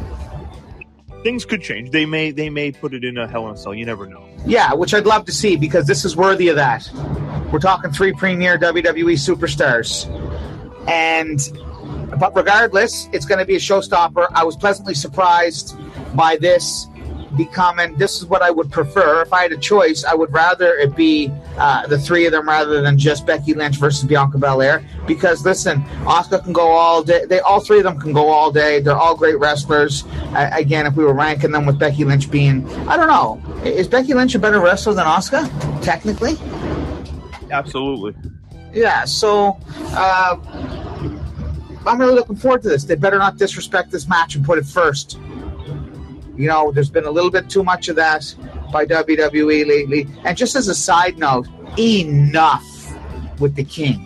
Things 1.23 1.47
could 1.47 1.63
change. 1.63 1.93
They 1.93 2.05
may 2.05 2.31
they 2.31 2.51
may 2.51 2.73
put 2.73 2.93
it 2.93 3.05
in 3.05 3.17
a 3.17 3.27
Hell 3.27 3.49
in 3.49 3.55
a 3.55 3.57
Cell. 3.57 3.75
You 3.75 3.87
never 3.87 4.07
know. 4.07 4.23
Yeah, 4.45 4.75
which 4.75 4.93
I'd 4.93 5.07
love 5.07 5.25
to 5.25 5.33
see 5.33 5.57
because 5.57 5.87
this 5.87 6.05
is 6.05 6.15
worthy 6.15 6.49
of 6.49 6.57
that. 6.57 6.91
We're 7.51 7.59
talking 7.59 7.91
three 7.91 8.13
premier 8.13 8.59
WWE 8.59 9.15
superstars, 9.15 10.07
and 10.87 11.41
but 12.21 12.37
regardless, 12.37 13.09
it's 13.15 13.25
going 13.25 13.39
to 13.39 13.47
be 13.47 13.57
a 13.57 13.61
showstopper. 13.61 14.29
I 14.35 14.45
was 14.45 14.57
pleasantly 14.57 14.95
surprised 14.95 15.75
by 16.15 16.37
this 16.37 16.87
becoming 17.37 17.97
this 17.97 18.19
is 18.19 18.27
what 18.27 18.43
I 18.43 18.51
would 18.51 18.71
prefer. 18.71 19.23
If 19.23 19.33
I 19.33 19.43
had 19.43 19.53
a 19.53 19.57
choice, 19.57 20.05
I 20.05 20.15
would 20.15 20.33
rather 20.33 20.77
it 20.77 20.97
be 20.97 21.33
uh, 21.57 21.87
the 21.87 21.99
three 21.99 22.27
of 22.27 22.33
them 22.33 22.49
rather 22.49 22.81
than 22.81 22.99
just 22.99 23.27
Becky 23.27 23.55
Lynch 23.55 23.77
versus 23.77 24.05
Bianca 24.05 24.39
Belair. 24.39 24.85
Because 25.07 25.45
listen, 25.45 25.83
Asuka 26.05 26.43
can 26.45 26.53
go 26.53 26.69
all 26.69 27.03
day. 27.03 27.25
They 27.25 27.41
all 27.41 27.61
three 27.61 27.79
of 27.79 27.85
them 27.85 28.01
can 28.01 28.13
go 28.13 28.29
all 28.29 28.51
day. 28.51 28.81
They're 28.81 28.97
all 28.97 29.17
great 29.17 29.39
wrestlers. 29.39 30.05
Uh, 30.35 30.51
again, 30.53 30.87
if 30.87 30.95
we 30.95 31.05
were 31.05 31.15
ranking 31.15 31.51
them 31.51 31.67
with 31.67 31.79
Becky 31.79 32.05
Lynch 32.05 32.31
being, 32.31 32.69
I 32.89 32.97
don't 32.97 33.09
know, 33.09 33.43
is 33.65 33.89
Becky 33.89 34.15
Lynch 34.15 34.35
a 34.35 34.39
better 34.39 34.61
wrestler 34.61 34.95
than 34.95 35.07
Asuka? 35.07 35.83
Technically, 35.83 36.37
absolutely. 37.51 38.15
Yeah. 38.73 39.05
So. 39.05 39.59
Uh, 39.91 40.37
I'm 41.87 41.99
really 41.99 42.15
looking 42.15 42.37
forward 42.37 42.63
to 42.65 42.69
this. 42.69 42.85
They 42.85 42.97
better 42.97 43.17
not 43.19 43.39
disrespect 43.39 43.91
this 43.91 44.09
match 44.09 44.35
and 44.35 44.45
put 44.45 44.59
it 44.59 44.67
first. 44.67 45.19
You 46.39 46.47
know, 46.47 46.71
there's 46.71 46.89
been 46.89 47.05
a 47.05 47.11
little 47.11 47.33
bit 47.33 47.51
too 47.51 47.65
much 47.65 47.89
of 47.89 47.97
that 47.97 48.33
by 48.73 48.87
WWE 48.87 49.67
lately. 49.67 50.07
And 50.25 50.39
just 50.39 50.55
as 50.55 50.69
a 50.69 50.75
side 50.75 51.19
note, 51.19 51.49
enough 51.77 52.65
with 53.41 53.57
the 53.57 53.65
King. 53.65 54.05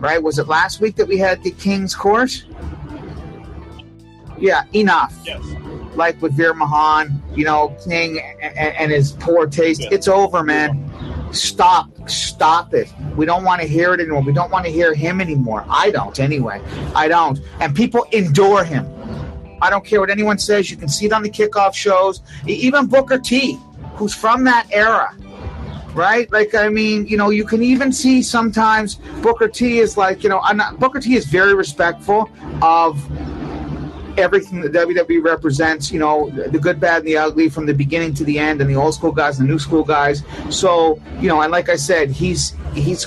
Right? 0.00 0.20
Was 0.20 0.40
it 0.40 0.48
last 0.48 0.80
week 0.80 0.96
that 0.96 1.06
we 1.06 1.16
had 1.16 1.40
the 1.44 1.52
King's 1.52 1.94
Court? 1.94 2.44
Yeah, 4.36 4.64
enough. 4.74 5.16
Yes. 5.24 5.40
Like 5.94 6.20
with 6.20 6.32
Veer 6.32 6.54
Mahaan, 6.54 7.20
you 7.36 7.44
know, 7.44 7.76
King 7.88 8.18
and, 8.42 8.58
and 8.58 8.90
his 8.90 9.12
poor 9.12 9.46
taste. 9.46 9.82
Yes. 9.82 9.92
It's 9.92 10.08
over, 10.08 10.42
man. 10.42 10.90
Stop. 11.32 12.10
Stop 12.10 12.74
it. 12.74 12.92
We 13.16 13.26
don't 13.26 13.44
want 13.44 13.62
to 13.62 13.68
hear 13.68 13.94
it 13.94 14.00
anymore. 14.00 14.22
We 14.22 14.32
don't 14.32 14.50
want 14.50 14.66
to 14.66 14.72
hear 14.72 14.92
him 14.92 15.20
anymore. 15.20 15.64
I 15.68 15.92
don't, 15.92 16.18
anyway. 16.18 16.60
I 16.96 17.06
don't. 17.06 17.38
And 17.60 17.76
people 17.76 18.04
endure 18.10 18.64
him. 18.64 18.88
I 19.62 19.70
don't 19.70 19.84
care 19.84 20.00
what 20.00 20.10
anyone 20.10 20.38
says. 20.38 20.70
You 20.70 20.76
can 20.76 20.88
see 20.88 21.06
it 21.06 21.12
on 21.12 21.22
the 21.22 21.30
kickoff 21.30 21.72
shows. 21.72 22.20
Even 22.46 22.86
Booker 22.86 23.18
T, 23.18 23.58
who's 23.94 24.12
from 24.12 24.42
that 24.44 24.66
era, 24.72 25.16
right? 25.94 26.30
Like, 26.32 26.54
I 26.54 26.68
mean, 26.68 27.06
you 27.06 27.16
know, 27.16 27.30
you 27.30 27.44
can 27.44 27.62
even 27.62 27.92
see 27.92 28.22
sometimes 28.22 28.96
Booker 29.22 29.46
T 29.46 29.78
is 29.78 29.96
like, 29.96 30.24
you 30.24 30.28
know, 30.28 30.40
not, 30.52 30.80
Booker 30.80 30.98
T 30.98 31.14
is 31.14 31.26
very 31.26 31.54
respectful 31.54 32.28
of 32.60 33.00
everything 34.18 34.60
that 34.62 34.72
WWE 34.72 35.24
represents, 35.24 35.90
you 35.92 35.98
know, 35.98 36.28
the 36.30 36.58
good, 36.58 36.80
bad, 36.80 36.98
and 36.98 37.06
the 37.06 37.16
ugly 37.16 37.48
from 37.48 37.64
the 37.64 37.74
beginning 37.74 38.14
to 38.14 38.24
the 38.24 38.38
end, 38.38 38.60
and 38.60 38.68
the 38.68 38.74
old 38.74 38.94
school 38.94 39.12
guys, 39.12 39.38
and 39.38 39.48
the 39.48 39.52
new 39.52 39.58
school 39.58 39.84
guys. 39.84 40.22
So, 40.50 41.00
you 41.20 41.28
know, 41.28 41.40
and 41.40 41.52
like 41.52 41.68
I 41.68 41.76
said, 41.76 42.10
he's 42.10 42.54
he's 42.74 43.06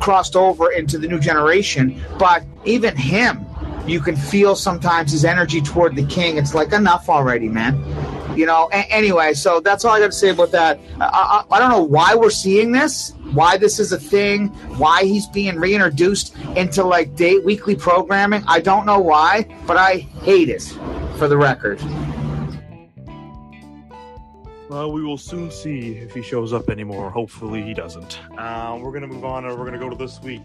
crossed 0.00 0.36
over 0.36 0.70
into 0.70 0.98
the 0.98 1.08
new 1.08 1.18
generation, 1.18 2.00
but 2.18 2.44
even 2.64 2.96
him, 2.96 3.45
you 3.86 4.00
can 4.00 4.16
feel 4.16 4.56
sometimes 4.56 5.12
his 5.12 5.24
energy 5.24 5.60
toward 5.60 5.96
the 5.96 6.04
king. 6.06 6.36
It's 6.36 6.54
like 6.54 6.72
enough 6.72 7.08
already, 7.08 7.48
man. 7.48 7.76
You 8.36 8.46
know. 8.46 8.68
A- 8.72 8.92
anyway, 8.92 9.34
so 9.34 9.60
that's 9.60 9.84
all 9.84 9.92
I 9.92 10.00
got 10.00 10.06
to 10.06 10.12
say 10.12 10.30
about 10.30 10.52
that. 10.52 10.78
I-, 11.00 11.44
I-, 11.50 11.56
I 11.56 11.58
don't 11.58 11.70
know 11.70 11.82
why 11.82 12.14
we're 12.14 12.30
seeing 12.30 12.72
this, 12.72 13.12
why 13.32 13.56
this 13.56 13.78
is 13.78 13.92
a 13.92 13.98
thing, 13.98 14.48
why 14.78 15.04
he's 15.04 15.26
being 15.28 15.56
reintroduced 15.56 16.36
into 16.56 16.82
like 16.84 17.16
date 17.16 17.44
weekly 17.44 17.76
programming. 17.76 18.42
I 18.46 18.60
don't 18.60 18.86
know 18.86 18.98
why, 18.98 19.46
but 19.66 19.76
I 19.76 19.98
hate 20.22 20.48
it. 20.48 20.62
For 21.16 21.28
the 21.28 21.36
record. 21.36 21.80
Well, 24.68 24.92
we 24.92 25.02
will 25.02 25.16
soon 25.16 25.50
see 25.50 25.92
if 25.92 26.12
he 26.12 26.22
shows 26.22 26.52
up 26.52 26.68
anymore. 26.68 27.08
Hopefully, 27.10 27.62
he 27.62 27.72
doesn't. 27.72 28.18
Uh, 28.36 28.76
we're 28.82 28.90
going 28.90 29.02
to 29.02 29.08
move 29.08 29.24
on, 29.24 29.44
and 29.46 29.56
we're 29.56 29.64
going 29.64 29.72
to 29.72 29.78
go 29.78 29.88
to 29.88 29.96
this 29.96 30.20
week. 30.20 30.42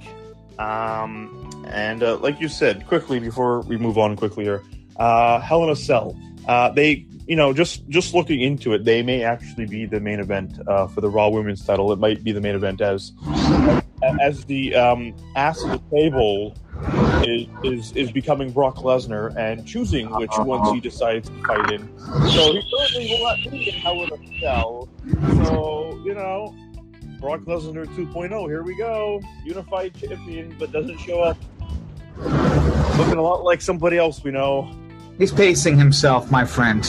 Um, 0.59 1.65
and 1.67 2.03
uh, 2.03 2.17
like 2.17 2.39
you 2.39 2.49
said, 2.49 2.87
quickly 2.87 3.19
before 3.19 3.61
we 3.61 3.77
move 3.77 3.97
on 3.97 4.15
quickly 4.15 4.43
here, 4.43 4.63
uh, 4.97 5.39
Hell 5.39 5.63
in 5.63 5.69
a 5.69 5.75
Cell. 5.75 6.17
Uh, 6.47 6.69
they, 6.69 7.05
you 7.27 7.35
know, 7.35 7.53
just 7.53 7.87
just 7.89 8.13
looking 8.13 8.41
into 8.41 8.73
it, 8.73 8.83
they 8.83 9.01
may 9.03 9.23
actually 9.23 9.65
be 9.65 9.85
the 9.85 9.99
main 9.99 10.19
event 10.19 10.59
uh, 10.67 10.87
for 10.87 11.01
the 11.01 11.09
Raw 11.09 11.29
Women's 11.29 11.65
title. 11.65 11.91
It 11.91 11.99
might 11.99 12.23
be 12.23 12.31
the 12.31 12.41
main 12.41 12.55
event 12.55 12.81
as 12.81 13.11
as 14.21 14.45
the 14.45 14.75
um, 14.75 15.15
ass 15.35 15.63
of 15.63 15.71
the 15.71 15.95
table 15.95 16.55
is, 17.23 17.47
is 17.63 17.91
is 17.95 18.11
becoming 18.11 18.51
Brock 18.51 18.77
Lesnar 18.77 19.35
and 19.37 19.65
choosing 19.67 20.09
which 20.15 20.31
ones 20.39 20.71
he 20.71 20.79
decides 20.79 21.29
to 21.29 21.43
fight 21.43 21.71
in. 21.71 21.99
So 21.99 22.53
he 22.53 22.63
currently 22.75 23.07
will 23.09 23.23
not 23.23 23.51
be 23.51 23.69
in 23.69 23.75
Hell 23.75 24.01
in 24.03 24.11
a 24.11 24.39
Cell. 24.39 24.89
So 25.45 26.01
you 26.03 26.15
know, 26.15 26.55
Brock 27.21 27.41
Lesnar 27.41 27.85
2.0. 27.85 28.47
Here 28.47 28.63
we 28.63 28.75
go, 28.75 29.21
unified 29.45 29.93
champion, 29.93 30.55
but 30.57 30.71
doesn't 30.71 30.97
show 30.97 31.21
up. 31.21 31.37
Looking 32.97 33.17
a 33.17 33.21
lot 33.21 33.43
like 33.43 33.61
somebody 33.61 33.99
else 33.99 34.23
we 34.23 34.31
know. 34.31 34.75
He's 35.19 35.31
pacing 35.31 35.77
himself, 35.77 36.31
my 36.31 36.45
friend. 36.45 36.83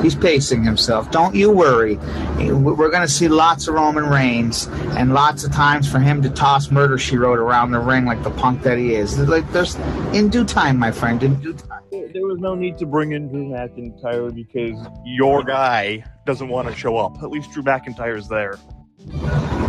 He's 0.00 0.14
pacing 0.14 0.62
himself. 0.62 1.10
Don't 1.10 1.34
you 1.34 1.50
worry. 1.50 1.96
We're 2.36 2.90
going 2.90 3.02
to 3.02 3.08
see 3.08 3.26
lots 3.26 3.66
of 3.66 3.74
Roman 3.74 4.06
Reigns 4.06 4.68
and 4.96 5.12
lots 5.14 5.42
of 5.42 5.52
times 5.52 5.90
for 5.90 5.98
him 5.98 6.22
to 6.22 6.30
toss 6.30 6.70
Murder 6.70 6.96
She 6.96 7.16
Wrote 7.16 7.40
around 7.40 7.72
the 7.72 7.80
ring 7.80 8.04
like 8.04 8.22
the 8.22 8.30
punk 8.30 8.62
that 8.62 8.78
he 8.78 8.94
is. 8.94 9.18
Like 9.18 9.50
there's 9.50 9.74
in 10.14 10.28
due 10.28 10.44
time, 10.44 10.78
my 10.78 10.92
friend. 10.92 11.20
In 11.24 11.40
due 11.40 11.54
time. 11.54 11.82
There 11.90 12.26
was 12.26 12.38
no 12.38 12.54
need 12.54 12.78
to 12.78 12.86
bring 12.86 13.12
in 13.12 13.28
Drew 13.28 13.46
McIntyre 13.46 14.32
because 14.32 14.78
your 15.04 15.42
guy 15.42 16.04
doesn't 16.24 16.48
want 16.48 16.68
to 16.68 16.74
show 16.74 16.96
up. 16.98 17.20
At 17.20 17.30
least 17.30 17.50
Drew 17.50 17.64
McIntyre's 17.64 18.28
there. 18.28 18.60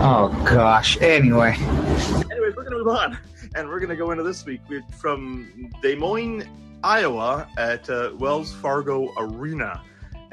Oh 0.06 0.28
gosh. 0.44 0.98
Anyway. 1.00 1.54
Anyways, 1.54 2.58
we're 2.58 2.64
gonna 2.64 2.76
move 2.76 2.90
on, 2.90 3.18
and 3.56 3.70
we're 3.70 3.80
gonna 3.80 3.96
go 3.96 4.12
into 4.12 4.22
this 4.22 4.46
week 4.46 4.60
We're 4.68 4.84
from 5.00 5.72
Des 5.82 5.96
Moines, 5.96 6.44
Iowa, 6.84 7.48
at 7.58 7.90
uh, 7.90 8.12
Wells 8.20 8.52
Fargo 8.52 9.14
Arena, 9.18 9.82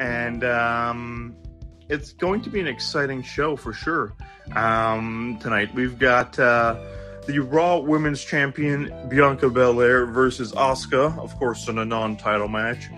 and 0.00 0.42
um, 0.42 1.36
it's 1.88 2.12
going 2.12 2.42
to 2.42 2.50
be 2.50 2.58
an 2.58 2.66
exciting 2.66 3.22
show 3.22 3.54
for 3.54 3.72
sure. 3.72 4.12
Um, 4.56 5.38
tonight 5.40 5.72
we've 5.72 6.00
got 6.00 6.36
uh, 6.36 6.74
the 7.28 7.38
Raw 7.38 7.78
Women's 7.78 8.24
Champion 8.24 8.92
Bianca 9.08 9.48
Belair 9.48 10.04
versus 10.04 10.50
Asuka, 10.50 11.16
of 11.16 11.36
course, 11.36 11.68
in 11.68 11.78
a 11.78 11.84
non-title 11.84 12.48
match. 12.48 12.88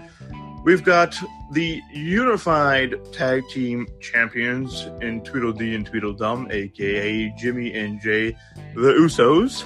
We've 0.65 0.85
got 0.85 1.17
the 1.51 1.83
unified 1.93 2.95
tag 3.13 3.43
team 3.49 3.89
champions 4.01 4.87
in 5.01 5.21
Tweedledee 5.23 5.75
and 5.75 5.85
Tweedledum, 5.85 6.53
aka 6.53 7.35
Jimmy 7.37 7.75
and 7.75 8.01
Jay, 8.01 8.37
the 8.77 8.93
Usos, 8.93 9.65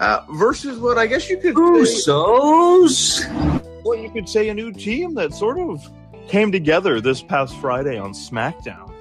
uh, 0.00 0.20
versus 0.32 0.78
what 0.78 0.98
I 0.98 1.06
guess 1.06 1.30
you 1.30 1.38
could 1.38 1.54
Usos. 1.54 2.90
Say, 2.90 3.28
what 3.82 4.00
you 4.00 4.10
could 4.10 4.28
say 4.28 4.50
a 4.50 4.54
new 4.54 4.72
team 4.72 5.14
that 5.14 5.32
sort 5.32 5.58
of 5.58 5.82
came 6.28 6.52
together 6.52 7.00
this 7.00 7.22
past 7.22 7.56
Friday 7.56 7.98
on 7.98 8.12
SmackDown. 8.12 8.92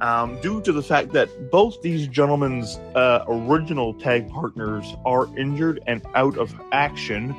Um, 0.00 0.38
due 0.42 0.60
to 0.60 0.72
the 0.72 0.82
fact 0.82 1.14
that 1.14 1.50
both 1.50 1.80
these 1.80 2.06
gentlemen's 2.06 2.76
uh, 2.94 3.24
original 3.26 3.94
tag 3.94 4.28
partners 4.28 4.94
are 5.06 5.26
injured 5.38 5.80
and 5.86 6.02
out 6.14 6.36
of 6.36 6.54
action 6.70 7.34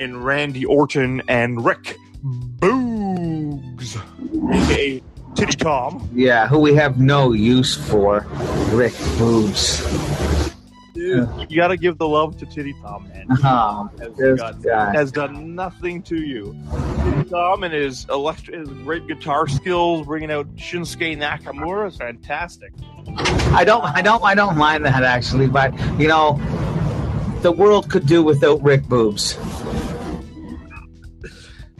in 0.00 0.24
Randy 0.24 0.64
Orton 0.64 1.22
and 1.28 1.64
Rick 1.64 1.96
Boogs, 2.24 4.00
aka 4.50 5.02
Titty 5.34 5.56
Tom. 5.58 6.08
Yeah, 6.14 6.48
who 6.48 6.58
we 6.58 6.74
have 6.74 6.98
no 6.98 7.32
use 7.32 7.76
for, 7.76 8.20
Rick 8.72 8.94
Boogs. 9.18 10.50
Dude, 10.94 11.28
you 11.50 11.56
gotta 11.56 11.76
give 11.76 11.98
the 11.98 12.08
love 12.08 12.38
to 12.38 12.46
Titty 12.46 12.72
Tom, 12.80 13.08
man. 13.08 13.26
Oh, 13.44 13.90
has, 13.98 14.38
got, 14.38 14.94
has, 14.94 15.12
done 15.12 15.54
nothing 15.54 16.02
to 16.04 16.16
you. 16.16 16.56
Titty 17.02 17.28
Tom 17.28 17.62
and 17.62 17.74
his 17.74 18.06
electric, 18.08 18.58
his 18.58 18.68
great 18.68 19.06
guitar 19.06 19.46
skills, 19.46 20.06
bringing 20.06 20.30
out 20.30 20.46
Shinsuke 20.56 21.18
Nakamura 21.18 21.88
is 21.88 21.96
fantastic. 21.96 22.72
I 23.52 23.64
don't, 23.64 23.84
I 23.84 24.00
don't, 24.00 24.24
I 24.24 24.34
don't 24.34 24.56
mind 24.56 24.86
that 24.86 25.02
actually, 25.02 25.48
but 25.48 25.78
you 26.00 26.08
know, 26.08 26.40
the 27.42 27.52
world 27.52 27.90
could 27.90 28.06
do 28.06 28.22
without 28.22 28.62
Rick 28.62 28.84
Boobs. 28.84 29.36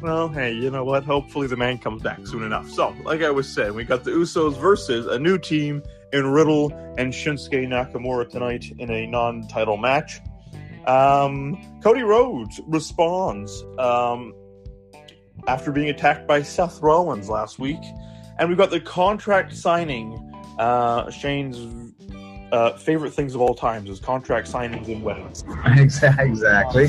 Well, 0.04 0.28
hey, 0.28 0.52
you 0.52 0.70
know 0.70 0.84
what? 0.84 1.02
Hopefully 1.04 1.46
the 1.46 1.56
man 1.56 1.78
comes 1.78 2.02
back 2.02 2.26
soon 2.26 2.42
enough. 2.42 2.68
So, 2.68 2.94
like 3.04 3.22
I 3.22 3.30
was 3.30 3.48
saying, 3.48 3.72
we 3.72 3.84
got 3.84 4.04
the 4.04 4.10
Usos 4.10 4.54
versus 4.54 5.06
a 5.06 5.18
new 5.18 5.38
team 5.38 5.82
in 6.12 6.26
Riddle 6.26 6.70
and 6.98 7.10
Shinsuke 7.10 7.66
Nakamura 7.66 8.28
tonight 8.28 8.70
in 8.78 8.90
a 8.90 9.06
non-title 9.06 9.78
match. 9.78 10.20
Um, 10.86 11.80
Cody 11.82 12.02
Rhodes 12.02 12.60
responds 12.66 13.64
um, 13.78 14.34
after 15.46 15.72
being 15.72 15.88
attacked 15.88 16.26
by 16.26 16.42
Seth 16.42 16.82
Rollins 16.82 17.30
last 17.30 17.58
week, 17.58 17.80
and 18.38 18.50
we've 18.50 18.58
got 18.58 18.68
the 18.68 18.80
contract 18.80 19.56
signing. 19.56 20.12
Uh, 20.58 21.10
Shane's 21.10 21.94
uh, 22.52 22.76
favorite 22.76 23.14
things 23.14 23.34
of 23.34 23.40
all 23.40 23.54
times 23.54 23.88
is 23.88 24.00
contract 24.00 24.52
signings 24.52 24.86
and 24.86 25.02
weddings. 25.02 25.44
Exactly 26.18 26.88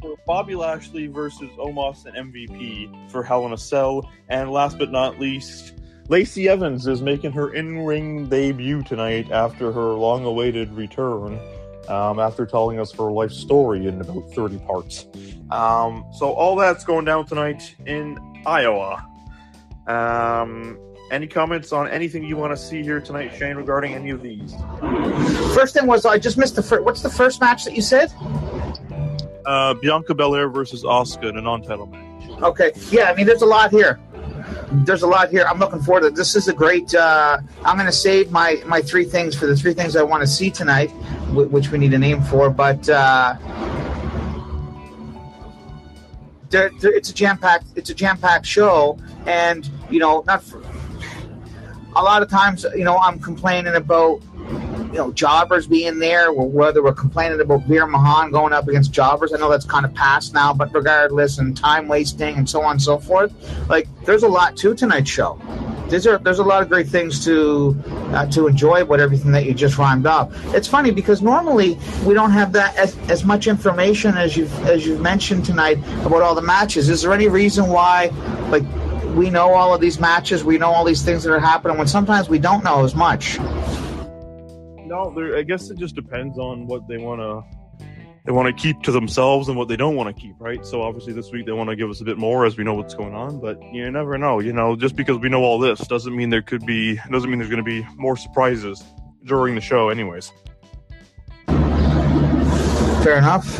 for, 0.00 0.16
Bobby 0.26 0.54
Lashley 0.54 1.06
versus 1.06 1.50
Omos 1.58 2.06
and 2.06 2.32
MVP 2.32 3.10
for 3.10 3.22
Hell 3.22 3.46
in 3.46 3.52
a 3.52 3.58
Cell. 3.58 4.10
And 4.28 4.50
last 4.50 4.78
but 4.78 4.90
not 4.90 5.18
least, 5.18 5.74
Lacey 6.08 6.48
Evans 6.48 6.86
is 6.86 7.02
making 7.02 7.32
her 7.32 7.54
in 7.54 7.84
ring 7.84 8.28
debut 8.28 8.82
tonight 8.82 9.30
after 9.30 9.72
her 9.72 9.92
long 9.92 10.24
awaited 10.24 10.72
return. 10.72 11.38
Um, 11.88 12.20
after 12.20 12.46
telling 12.46 12.78
us 12.78 12.92
her 12.92 13.10
life 13.10 13.32
story 13.32 13.88
in 13.88 14.00
about 14.00 14.30
30 14.34 14.58
parts. 14.58 15.04
Um, 15.50 16.04
so, 16.12 16.30
all 16.32 16.54
that's 16.54 16.84
going 16.84 17.04
down 17.04 17.26
tonight 17.26 17.74
in 17.86 18.18
Iowa. 18.46 19.04
Um, 19.88 20.78
any 21.12 21.26
comments 21.26 21.72
on 21.72 21.88
anything 21.88 22.24
you 22.24 22.36
want 22.36 22.52
to 22.52 22.56
see 22.56 22.82
here 22.82 23.00
tonight, 23.00 23.32
Shane, 23.36 23.56
regarding 23.56 23.94
any 23.94 24.10
of 24.10 24.22
these? 24.22 24.54
First 25.54 25.74
thing 25.74 25.86
was 25.86 26.06
I 26.06 26.18
just 26.18 26.38
missed 26.38 26.56
the 26.56 26.62
first. 26.62 26.84
What's 26.84 27.02
the 27.02 27.10
first 27.10 27.40
match 27.40 27.64
that 27.64 27.74
you 27.74 27.82
said? 27.82 28.10
Uh, 29.44 29.74
Bianca 29.74 30.14
Belair 30.14 30.48
versus 30.48 30.84
Asuka 30.84 31.28
in 31.28 31.36
a 31.36 31.40
non-title 31.40 31.86
match. 31.86 32.42
Okay, 32.42 32.72
yeah, 32.90 33.04
I 33.04 33.14
mean, 33.14 33.26
there's 33.26 33.42
a 33.42 33.46
lot 33.46 33.70
here. 33.70 34.00
There's 34.72 35.02
a 35.02 35.06
lot 35.06 35.30
here. 35.30 35.44
I'm 35.44 35.58
looking 35.58 35.80
forward 35.80 36.00
to 36.00 36.06
it. 36.08 36.14
This 36.14 36.34
is 36.34 36.48
a 36.48 36.52
great. 36.52 36.94
Uh, 36.94 37.38
I'm 37.64 37.76
going 37.76 37.86
to 37.86 37.92
save 37.92 38.30
my 38.30 38.62
my 38.66 38.80
three 38.80 39.04
things 39.04 39.36
for 39.36 39.46
the 39.46 39.56
three 39.56 39.74
things 39.74 39.96
I 39.96 40.02
want 40.02 40.22
to 40.22 40.26
see 40.26 40.50
tonight, 40.50 40.88
which 41.32 41.70
we 41.70 41.78
need 41.78 41.92
a 41.94 41.98
name 41.98 42.22
for. 42.22 42.50
But 42.50 42.88
uh, 42.88 43.36
they're, 46.50 46.70
they're, 46.80 46.94
it's 46.94 47.10
a 47.10 47.14
jam 47.14 47.38
packed. 47.38 47.66
It's 47.76 47.90
a 47.90 47.94
jam 47.94 48.18
packed 48.18 48.46
show, 48.46 48.98
and 49.26 49.68
you 49.90 50.00
know, 50.00 50.24
not 50.26 50.42
for, 50.42 50.62
a 51.94 52.02
lot 52.02 52.22
of 52.22 52.30
times. 52.30 52.64
You 52.74 52.84
know, 52.84 52.96
I'm 52.98 53.18
complaining 53.18 53.74
about 53.74 54.22
you 54.92 54.98
know, 54.98 55.10
jobbers 55.12 55.66
being 55.66 55.98
there, 55.98 56.32
whether 56.32 56.82
we're 56.82 56.92
complaining 56.92 57.40
about 57.40 57.62
Veer 57.62 57.86
Mahaan 57.86 58.30
going 58.30 58.52
up 58.52 58.68
against 58.68 58.92
jobbers. 58.92 59.32
I 59.32 59.38
know 59.38 59.50
that's 59.50 59.64
kind 59.64 59.86
of 59.86 59.94
past 59.94 60.34
now, 60.34 60.52
but 60.52 60.72
regardless, 60.74 61.38
and 61.38 61.56
time 61.56 61.88
wasting 61.88 62.36
and 62.36 62.48
so 62.48 62.62
on 62.62 62.72
and 62.72 62.82
so 62.82 62.98
forth. 62.98 63.32
Like, 63.70 63.88
there's 64.04 64.22
a 64.22 64.28
lot 64.28 64.54
to 64.58 64.74
tonight's 64.74 65.08
show. 65.08 65.40
There's 65.88 66.06
a, 66.06 66.18
there's 66.22 66.40
a 66.40 66.44
lot 66.44 66.62
of 66.62 66.68
great 66.68 66.88
things 66.88 67.24
to 67.24 67.76
uh, 68.12 68.26
to 68.26 68.46
enjoy 68.46 68.82
about 68.82 69.00
everything 69.00 69.32
that 69.32 69.44
you 69.46 69.54
just 69.54 69.78
rhymed 69.78 70.06
up. 70.06 70.30
It's 70.54 70.68
funny 70.68 70.90
because 70.90 71.22
normally 71.22 71.78
we 72.06 72.14
don't 72.14 72.30
have 72.30 72.52
that 72.52 72.76
as, 72.76 72.96
as 73.10 73.24
much 73.24 73.46
information 73.46 74.16
as 74.16 74.36
you've 74.36 74.52
as 74.66 74.86
you've 74.86 75.00
mentioned 75.00 75.44
tonight 75.44 75.78
about 76.04 76.22
all 76.22 76.34
the 76.34 76.42
matches. 76.42 76.88
Is 76.88 77.02
there 77.02 77.12
any 77.12 77.28
reason 77.28 77.68
why, 77.68 78.06
like, 78.48 78.64
we 79.14 79.28
know 79.28 79.52
all 79.52 79.74
of 79.74 79.80
these 79.80 80.00
matches, 80.00 80.44
we 80.44 80.56
know 80.56 80.70
all 80.70 80.84
these 80.84 81.02
things 81.02 81.24
that 81.24 81.32
are 81.32 81.40
happening 81.40 81.76
when 81.76 81.86
sometimes 81.86 82.28
we 82.28 82.38
don't 82.38 82.64
know 82.64 82.84
as 82.84 82.94
much? 82.94 83.38
No, 84.92 85.36
I 85.36 85.42
guess 85.42 85.70
it 85.70 85.78
just 85.78 85.94
depends 85.94 86.38
on 86.38 86.66
what 86.66 86.86
they 86.86 86.98
want 86.98 87.20
to 87.20 87.42
they 88.24 88.30
want 88.30 88.46
to 88.46 88.62
keep 88.62 88.82
to 88.82 88.92
themselves 88.92 89.48
and 89.48 89.56
what 89.56 89.66
they 89.66 89.76
don't 89.76 89.96
want 89.96 90.14
to 90.14 90.20
keep, 90.20 90.36
right? 90.38 90.64
So 90.64 90.82
obviously 90.82 91.12
this 91.12 91.32
week 91.32 91.46
they 91.46 91.52
want 91.52 91.70
to 91.70 91.76
give 91.76 91.90
us 91.90 92.00
a 92.00 92.04
bit 92.04 92.18
more 92.18 92.46
as 92.46 92.56
we 92.56 92.62
know 92.62 92.74
what's 92.74 92.94
going 92.94 93.14
on, 93.14 93.40
but 93.40 93.60
you 93.72 93.90
never 93.90 94.16
know. 94.16 94.38
You 94.38 94.52
know, 94.52 94.76
just 94.76 94.94
because 94.94 95.18
we 95.18 95.28
know 95.28 95.42
all 95.42 95.58
this 95.58 95.80
doesn't 95.88 96.14
mean 96.14 96.30
there 96.30 96.42
could 96.42 96.64
be 96.64 97.00
doesn't 97.10 97.28
mean 97.28 97.38
there's 97.38 97.50
going 97.50 97.64
to 97.64 97.68
be 97.68 97.86
more 97.96 98.16
surprises 98.16 98.84
during 99.24 99.54
the 99.54 99.60
show, 99.60 99.88
anyways. 99.88 100.30
Fair 103.02 103.18
enough. 103.18 103.58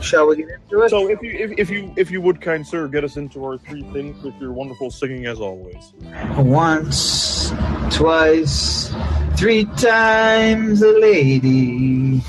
Shall 0.00 0.28
we 0.28 0.36
get 0.36 0.48
into 0.48 0.82
it? 0.82 0.90
So, 0.90 1.08
if 1.08 1.22
you 1.22 1.30
if, 1.32 1.52
if 1.58 1.70
you 1.70 1.92
if 1.96 2.10
you 2.10 2.20
would, 2.20 2.40
kind 2.40 2.66
sir, 2.66 2.86
get 2.88 3.02
us 3.04 3.16
into 3.16 3.44
our 3.44 3.58
three 3.58 3.82
things 3.92 4.22
with 4.22 4.34
your 4.40 4.52
wonderful 4.52 4.90
singing 4.90 5.26
as 5.26 5.40
always. 5.40 5.92
Once, 6.36 7.52
twice, 7.90 8.92
three 9.36 9.64
times 9.76 10.82
a 10.82 10.92
lady. 10.98 12.22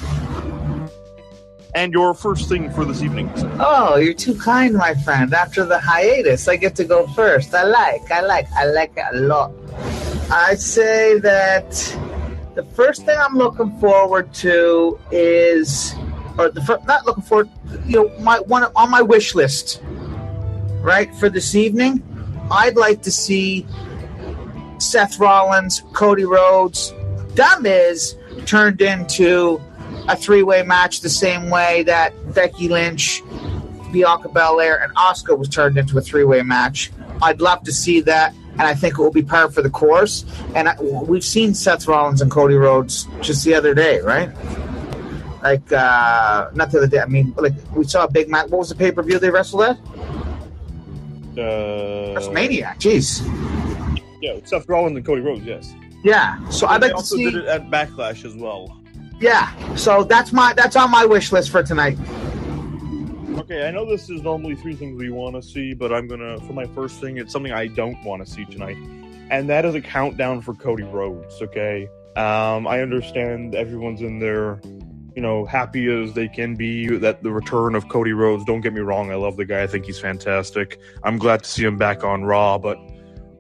and 1.76 1.94
your 1.94 2.14
first 2.16 2.50
thing 2.50 2.72
for 2.72 2.86
this 2.86 3.04
evening. 3.04 3.30
Oh, 3.60 3.98
you're 3.98 4.14
too 4.14 4.34
kind, 4.40 4.74
my 4.74 4.96
friend. 4.96 5.32
After 5.34 5.64
the 5.64 5.78
hiatus, 5.78 6.48
I 6.48 6.56
get 6.56 6.76
to 6.78 6.84
go 6.84 7.06
first. 7.08 7.54
I 7.54 7.64
like, 7.64 8.10
I 8.12 8.22
like, 8.22 8.48
I 8.54 8.66
like 8.66 8.94
it 8.98 9.06
a 9.14 9.20
lot. 9.20 9.52
I'd 10.32 10.60
say 10.60 11.20
that 11.20 11.70
the 12.56 12.64
first 12.74 13.06
thing 13.06 13.18
I'm 13.20 13.36
looking 13.36 13.78
forward 13.80 14.34
to 14.36 15.00
is, 15.12 15.94
or 16.38 16.50
the 16.50 16.82
not 16.86 17.06
looking 17.06 17.24
forward, 17.24 17.50
you 17.86 18.04
know, 18.04 18.20
my 18.20 18.40
one 18.40 18.64
on 18.76 18.90
my 18.90 19.02
wish 19.02 19.36
list, 19.36 19.82
right 20.82 21.14
for 21.16 21.30
this 21.30 21.56
evening. 21.56 22.04
I'd 22.50 22.76
like 22.76 23.02
to 23.04 23.12
see 23.12 23.66
Seth 24.78 25.20
Rollins, 25.20 25.84
Cody 25.94 26.26
Rhodes, 26.26 26.94
is 27.66 28.16
turned 28.46 28.82
into 28.82 29.62
a 30.08 30.16
three-way 30.16 30.64
match 30.64 31.02
the 31.02 31.10
same 31.10 31.50
way 31.50 31.84
that 31.84 32.14
Becky 32.34 32.70
Lynch, 32.70 33.22
Bianca 33.92 34.30
Belair, 34.30 34.82
and 34.82 34.96
Asuka 34.96 35.38
was 35.38 35.50
turned 35.50 35.78
into 35.78 35.98
a 35.98 36.02
three-way 36.02 36.42
match. 36.42 36.92
I'd 37.22 37.42
love 37.42 37.64
to 37.64 37.72
see 37.72 38.02
that, 38.02 38.34
and 38.54 38.62
I 38.62 38.74
think 38.74 38.98
it 38.98 39.02
will 39.02 39.12
be 39.12 39.24
par 39.24 39.52
for 39.52 39.62
the 39.62 39.70
course. 39.70 40.26
And 40.56 40.70
I, 40.70 40.80
we've 40.82 41.24
seen 41.24 41.54
Seth 41.54 41.88
Rollins 41.88 42.22
and 42.22 42.32
Cody 42.32 42.56
Rhodes 42.56 43.08
just 43.22 43.44
the 43.44 43.54
other 43.54 43.74
day, 43.74 44.00
right? 44.00 44.30
Like, 45.48 45.72
uh, 45.72 46.50
not 46.56 46.72
the 46.72 46.80
other 46.80 46.88
day. 46.88 47.00
I 47.00 47.06
mean, 47.06 47.34
like 47.38 47.54
we 47.74 47.86
saw 47.86 48.04
a 48.04 48.12
big 48.12 48.28
match. 48.28 48.50
What 48.50 48.60
was 48.60 48.70
the 48.70 48.76
pay-per-view 48.76 49.18
they 49.20 49.30
wrestled 49.30 49.64
at? 49.64 49.78
Uh, 51.38 52.18
WrestleMania. 52.18 52.76
Jeez. 52.84 53.08
Yeah, 54.22 54.40
Seth 54.44 54.68
Rollins 54.68 54.98
and 54.98 55.06
Cody 55.06 55.22
Rhodes. 55.22 55.46
Yes. 55.46 55.74
Yeah. 56.04 56.38
So 56.50 56.68
I'd 56.68 56.82
they 56.82 56.88
like 56.88 56.92
to 56.92 56.98
also 56.98 57.16
see. 57.16 57.24
did 57.24 57.36
it 57.36 57.46
at 57.46 57.70
Backlash 57.70 58.26
as 58.26 58.36
well. 58.36 58.78
Yeah. 59.22 59.76
So 59.76 60.04
that's 60.04 60.34
my 60.34 60.52
that's 60.52 60.76
on 60.76 60.92
my 60.92 61.06
wish 61.06 61.32
list 61.32 61.50
for 61.50 61.64
tonight. 61.64 61.98
Okay, 63.38 63.66
I 63.66 63.72
know 63.72 63.86
this 63.86 64.10
is 64.10 64.22
normally 64.24 64.56
three 64.56 64.76
things 64.76 65.00
we 65.00 65.10
want 65.12 65.36
to 65.38 65.42
see, 65.42 65.74
but 65.74 65.94
I'm 65.94 66.10
gonna 66.10 66.42
for 66.42 66.52
my 66.52 66.66
first 66.66 67.00
thing, 67.00 67.18
it's 67.18 67.32
something 67.32 67.54
I 67.54 67.68
don't 67.68 68.04
want 68.04 68.26
to 68.26 68.30
see 68.30 68.44
tonight, 68.44 68.76
and 69.30 69.50
that 69.50 69.64
is 69.64 69.76
a 69.76 69.82
countdown 69.82 70.42
for 70.42 70.54
Cody 70.56 70.84
Rhodes. 70.84 71.42
Okay, 71.42 71.88
um, 72.18 72.68
I 72.68 72.82
understand 72.82 73.56
everyone's 73.56 74.02
in 74.02 74.20
there, 74.20 74.60
you 75.18 75.24
know, 75.24 75.48
happy 75.48 75.88
as 75.88 76.14
they 76.14 76.28
can 76.28 76.54
be 76.54 76.96
that 77.00 77.24
the 77.24 77.32
return 77.32 77.74
of 77.74 77.90
Cody 77.90 78.14
Rhodes. 78.14 78.46
Don't 78.46 78.62
get 78.62 78.72
me 78.72 78.82
wrong, 78.82 79.12
I 79.12 79.16
love 79.16 79.36
the 79.36 79.46
guy. 79.46 79.64
I 79.64 79.68
think 79.68 79.86
he's 79.86 80.00
fantastic. 80.00 80.80
I'm 81.04 81.18
glad 81.18 81.42
to 81.44 81.50
see 81.50 81.64
him 81.64 81.76
back 81.76 82.04
on 82.04 82.24
Raw, 82.24 82.60
but 82.60 82.78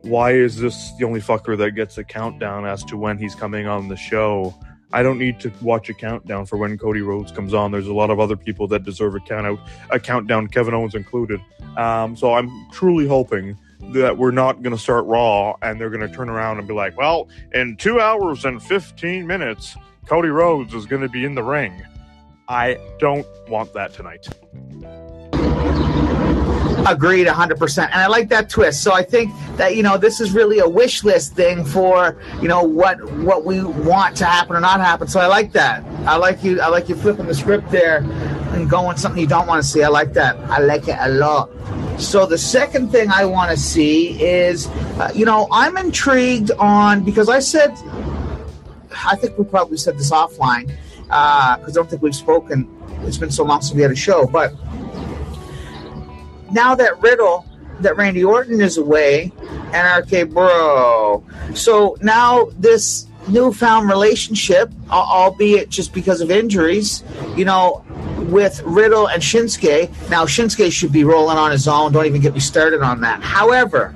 why 0.01 0.31
is 0.31 0.57
this 0.57 0.91
the 0.97 1.05
only 1.05 1.21
fucker 1.21 1.55
that 1.55 1.75
gets 1.75 1.99
a 1.99 2.03
countdown 2.03 2.65
as 2.65 2.83
to 2.85 2.97
when 2.97 3.19
he's 3.19 3.35
coming 3.35 3.67
on 3.67 3.89
the 3.89 3.95
show? 3.95 4.55
I 4.91 5.03
don't 5.03 5.19
need 5.19 5.39
to 5.41 5.51
watch 5.61 5.87
a 5.87 5.93
countdown 5.93 6.47
for 6.47 6.57
when 6.57 6.79
Cody 6.79 7.01
Rhodes 7.01 7.31
comes 7.31 7.53
on. 7.53 7.71
There's 7.71 7.85
a 7.85 7.93
lot 7.93 8.09
of 8.09 8.19
other 8.19 8.35
people 8.35 8.67
that 8.69 8.83
deserve 8.83 9.13
a 9.13 9.19
count 9.19 9.45
out, 9.45 9.59
a 9.91 9.99
countdown, 9.99 10.47
Kevin 10.47 10.73
Owens 10.73 10.95
included. 10.95 11.39
Um, 11.77 12.15
so 12.15 12.33
I'm 12.33 12.49
truly 12.71 13.07
hoping 13.07 13.55
that 13.93 14.17
we're 14.17 14.31
not 14.31 14.63
going 14.63 14.75
to 14.75 14.81
start 14.81 15.05
Raw 15.05 15.53
and 15.61 15.79
they're 15.79 15.91
going 15.91 16.09
to 16.09 16.11
turn 16.11 16.27
around 16.27 16.57
and 16.57 16.67
be 16.67 16.73
like, 16.73 16.97
well, 16.97 17.29
in 17.53 17.77
two 17.77 17.99
hours 17.99 18.45
and 18.45 18.63
15 18.63 19.27
minutes, 19.27 19.77
Cody 20.08 20.30
Rhodes 20.30 20.74
is 20.74 20.86
going 20.86 21.02
to 21.02 21.10
be 21.10 21.26
in 21.26 21.36
the 21.36 21.43
ring. 21.43 21.84
I 22.48 22.80
don't 22.98 23.28
want 23.50 23.74
that 23.74 23.93
tonight. 23.93 24.26
Agreed, 26.88 27.28
100%. 27.28 27.84
And 27.84 27.93
I 27.93 28.08
like 28.08 28.30
that 28.30 28.50
twist. 28.50 28.82
So 28.82 28.93
I 28.93 29.04
think 29.04 29.34
that, 29.58 29.76
you 29.76 29.84
know, 29.84 29.98
this 29.98 30.22
is 30.22 30.32
really 30.32 30.60
a 30.60 30.70
wish 30.70 31.04
list 31.04 31.34
thing 31.34 31.65
for, 31.65 32.17
you 32.41 32.48
know, 32.48 32.63
what 32.63 33.04
what 33.15 33.43
we 33.43 33.62
want 33.62 34.15
to 34.17 34.26
happen 34.26 34.56
or 34.56 34.62
not 34.62 34.80
happen. 34.80 35.10
So 35.10 35.20
I 35.20 35.28
like 35.28 35.52
that. 35.52 35.84
I 36.08 36.15
like 36.15 36.41
you 36.41 36.62
I 36.62 36.67
like 36.67 36.88
you 36.88 36.96
flipping 36.96 37.26
the 37.26 37.36
script 37.36 37.70
there 37.70 37.98
and 38.54 38.70
going 38.70 38.96
something 38.96 39.20
you 39.20 39.28
don't 39.28 39.48
want 39.48 39.62
to 39.62 39.67
see. 39.67 39.84
I 39.84 39.89
like 39.89 40.13
that. 40.13 40.38
I 40.50 40.60
like 40.60 40.88
it 40.88 40.96
a 40.98 41.10
lot. 41.10 41.50
So 42.00 42.26
the 42.26 42.38
second 42.38 42.91
thing 42.91 43.10
I 43.10 43.26
want 43.26 43.52
to 43.52 43.58
see 43.58 44.24
is, 44.24 44.67
uh, 44.67 45.12
you 45.13 45.26
know, 45.26 45.50
I'm 45.52 45.76
intrigued 45.76 46.52
on 46.52 47.04
because 47.04 47.28
I 47.28 47.39
said, 47.39 47.76
I 49.05 49.15
think 49.15 49.38
we 49.38 49.45
probably 49.45 49.77
said 49.77 49.97
this 49.97 50.12
offline 50.12 50.71
uh, 51.10 51.57
because 51.57 51.77
I 51.77 51.81
don't 51.81 51.89
think 51.89 52.01
we've 52.01 52.15
spoken. 52.15 52.67
It's 53.01 53.17
been 53.17 53.31
so 53.31 53.43
long 53.43 53.62
since 53.62 53.75
we 53.75 53.81
had 53.81 53.91
a 53.91 53.95
show, 53.95 54.25
but 54.25 54.53
now 56.51 56.75
that 56.75 56.99
Riddle, 57.01 57.45
that 57.79 57.97
Randy 57.97 58.23
Orton 58.23 58.62
is 58.62 58.77
away, 58.77 59.31
and 59.73 60.05
RK 60.05 60.29
Bro. 60.29 61.23
So 61.53 61.97
now 62.01 62.47
this 62.57 63.07
newfound 63.27 63.89
relationship, 63.89 64.71
albeit 64.89 65.69
just 65.69 65.93
because 65.93 66.21
of 66.21 66.31
injuries, 66.31 67.03
you 67.36 67.45
know, 67.45 67.83
with 68.29 68.62
Riddle 68.63 69.10
and 69.10 69.21
Shinsuke. 69.21 70.10
Now 70.10 70.25
Shinsuke 70.25 70.71
should 70.71 70.91
be 70.91 71.03
rolling 71.03 71.38
on 71.38 71.51
his 71.51 71.67
own. 71.67 71.91
Don't 71.91 72.05
even 72.05 72.21
get 72.21 72.33
me 72.33 72.39
started 72.39 72.81
on 72.81 73.01
that. 73.01 73.21
However, 73.21 73.95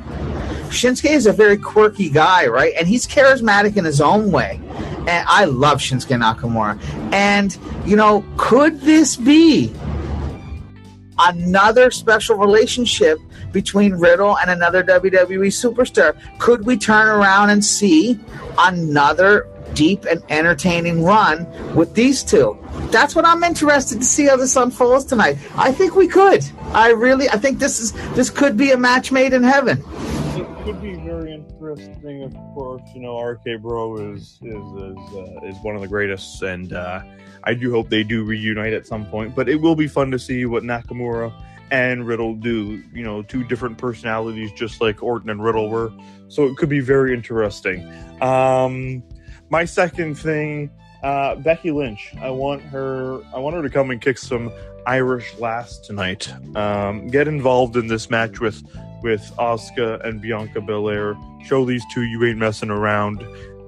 Shinsuke 0.69 1.09
is 1.09 1.25
a 1.25 1.33
very 1.33 1.57
quirky 1.57 2.09
guy, 2.09 2.47
right? 2.47 2.73
And 2.77 2.87
he's 2.87 3.05
charismatic 3.07 3.77
in 3.77 3.85
his 3.85 3.99
own 3.99 4.31
way. 4.31 4.59
And 5.07 5.25
I 5.27 5.45
love 5.45 5.79
Shinsuke 5.79 6.17
Nakamura. 6.19 6.81
And, 7.13 7.57
you 7.85 7.95
know, 7.95 8.23
could 8.37 8.81
this 8.81 9.15
be 9.15 9.73
another 11.17 11.91
special 11.91 12.35
relationship 12.37 13.19
between 13.51 13.93
Riddle 13.93 14.37
and 14.37 14.49
another 14.49 14.83
WWE 14.83 15.47
superstar. 15.47 16.17
Could 16.39 16.65
we 16.65 16.77
turn 16.77 17.07
around 17.07 17.49
and 17.49 17.63
see 17.63 18.19
another 18.57 19.47
deep 19.73 20.05
and 20.05 20.21
entertaining 20.29 21.03
run 21.03 21.47
with 21.75 21.93
these 21.93 22.23
two? 22.23 22.57
That's 22.91 23.15
what 23.15 23.25
I'm 23.25 23.43
interested 23.43 23.99
to 23.99 24.05
see 24.05 24.25
how 24.25 24.37
this 24.37 24.55
unfolds 24.55 25.05
tonight. 25.05 25.37
I 25.55 25.71
think 25.71 25.95
we 25.95 26.07
could. 26.07 26.43
I 26.73 26.91
really, 26.91 27.29
I 27.29 27.37
think 27.37 27.59
this 27.59 27.79
is 27.79 27.91
this 28.13 28.29
could 28.29 28.57
be 28.57 28.71
a 28.71 28.77
match 28.77 29.11
made 29.11 29.33
in 29.33 29.43
heaven. 29.43 29.83
Interesting, 31.71 32.23
of 32.23 32.33
course. 32.53 32.81
You 32.93 33.01
know, 33.01 33.19
RK 33.19 33.61
Bro 33.61 34.13
is 34.13 34.39
is 34.41 34.71
is, 34.73 35.15
uh, 35.15 35.39
is 35.43 35.57
one 35.61 35.75
of 35.75 35.81
the 35.81 35.87
greatest, 35.87 36.41
and 36.41 36.73
uh, 36.73 37.01
I 37.43 37.53
do 37.53 37.71
hope 37.71 37.89
they 37.89 38.03
do 38.03 38.23
reunite 38.23 38.73
at 38.73 38.87
some 38.87 39.05
point. 39.05 39.35
But 39.35 39.49
it 39.49 39.55
will 39.55 39.75
be 39.75 39.87
fun 39.87 40.11
to 40.11 40.19
see 40.19 40.45
what 40.45 40.63
Nakamura 40.63 41.33
and 41.71 42.05
Riddle 42.05 42.35
do. 42.35 42.83
You 42.93 43.03
know, 43.03 43.21
two 43.21 43.43
different 43.43 43.77
personalities, 43.77 44.51
just 44.53 44.81
like 44.81 45.01
Orton 45.01 45.29
and 45.29 45.43
Riddle 45.43 45.69
were. 45.69 45.91
So 46.27 46.45
it 46.45 46.57
could 46.57 46.69
be 46.69 46.79
very 46.79 47.13
interesting. 47.13 47.91
Um, 48.21 49.03
my 49.49 49.65
second 49.65 50.15
thing, 50.15 50.69
uh, 51.03 51.35
Becky 51.35 51.71
Lynch. 51.71 52.13
I 52.19 52.29
want 52.29 52.61
her. 52.63 53.21
I 53.33 53.39
want 53.39 53.55
her 53.55 53.61
to 53.61 53.69
come 53.69 53.91
and 53.91 54.01
kick 54.01 54.17
some 54.17 54.51
Irish 54.85 55.37
last 55.37 55.85
tonight. 55.85 56.31
Um, 56.55 57.07
get 57.07 57.27
involved 57.27 57.75
in 57.75 57.87
this 57.87 58.09
match 58.09 58.39
with 58.39 58.63
with 59.01 59.31
Asuka 59.37 60.03
and 60.05 60.21
Bianca 60.21 60.61
Belair. 60.61 61.15
Show 61.43 61.65
these 61.65 61.83
two 61.93 62.03
you 62.03 62.23
ain't 62.25 62.37
messing 62.37 62.69
around, 62.69 63.23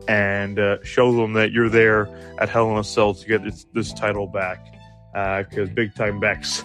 and 0.07 0.59
uh, 0.59 0.83
show 0.83 1.11
them 1.15 1.33
that 1.33 1.51
you're 1.51 1.69
there 1.69 2.07
at 2.39 2.49
Hell 2.49 2.71
in 2.71 2.77
a 2.77 2.83
Cell 2.83 3.13
to 3.13 3.27
get 3.27 3.43
this, 3.43 3.65
this 3.73 3.93
title 3.93 4.27
back. 4.27 4.65
Because 5.13 5.69
big 5.69 5.93
time 5.95 6.19
Bex, 6.19 6.63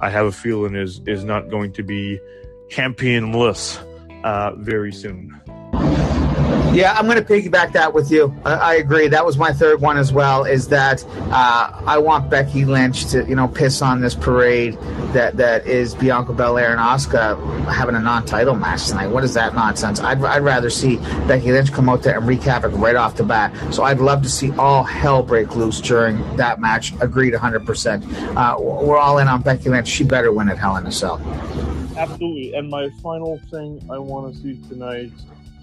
I 0.00 0.08
have 0.08 0.24
a 0.26 0.32
feeling 0.32 0.74
is 0.74 1.00
is 1.06 1.24
not 1.24 1.50
going 1.50 1.74
to 1.74 1.82
be 1.82 2.18
championless 2.70 3.78
uh, 4.24 4.54
very 4.56 4.92
soon. 4.92 5.41
Yeah, 6.72 6.94
I'm 6.94 7.04
going 7.04 7.18
to 7.18 7.24
piggyback 7.24 7.72
that 7.72 7.92
with 7.92 8.10
you. 8.10 8.34
I, 8.46 8.52
I 8.54 8.74
agree. 8.76 9.06
That 9.06 9.26
was 9.26 9.36
my 9.36 9.52
third 9.52 9.82
one 9.82 9.98
as 9.98 10.10
well. 10.10 10.44
Is 10.44 10.68
that 10.68 11.04
uh, 11.30 11.82
I 11.86 11.98
want 11.98 12.30
Becky 12.30 12.64
Lynch 12.64 13.04
to, 13.10 13.26
you 13.28 13.36
know, 13.36 13.46
piss 13.46 13.82
on 13.82 14.00
this 14.00 14.14
parade 14.14 14.78
that 15.12 15.36
that 15.36 15.66
is 15.66 15.94
Bianca 15.94 16.32
Belair 16.32 16.70
and 16.70 16.80
Asuka 16.80 17.36
having 17.70 17.94
a 17.94 18.00
non-title 18.00 18.54
match 18.54 18.86
tonight. 18.86 19.08
What 19.08 19.22
is 19.22 19.34
that 19.34 19.54
nonsense? 19.54 20.00
I'd, 20.00 20.24
I'd 20.24 20.42
rather 20.42 20.70
see 20.70 20.96
Becky 21.28 21.52
Lynch 21.52 21.70
come 21.72 21.90
out 21.90 22.02
there 22.02 22.16
and 22.16 22.26
wreak 22.26 22.40
havoc 22.40 22.72
right 22.76 22.96
off 22.96 23.16
the 23.16 23.24
bat. 23.24 23.54
So 23.74 23.82
I'd 23.82 24.00
love 24.00 24.22
to 24.22 24.30
see 24.30 24.50
all 24.52 24.82
hell 24.82 25.22
break 25.22 25.54
loose 25.54 25.78
during 25.78 26.36
that 26.38 26.58
match. 26.58 26.94
Agreed, 27.02 27.34
100. 27.34 27.66
percent 27.66 28.02
uh, 28.34 28.56
We're 28.58 28.96
all 28.96 29.18
in 29.18 29.28
on 29.28 29.42
Becky 29.42 29.68
Lynch. 29.68 29.88
She 29.88 30.04
better 30.04 30.32
win 30.32 30.48
at 30.48 30.56
Hell 30.56 30.76
in 30.76 30.86
a 30.86 30.92
Cell. 30.92 31.20
Absolutely. 31.98 32.54
And 32.54 32.70
my 32.70 32.88
final 33.02 33.38
thing 33.50 33.86
I 33.90 33.98
want 33.98 34.34
to 34.34 34.40
see 34.40 34.58
tonight 34.70 35.12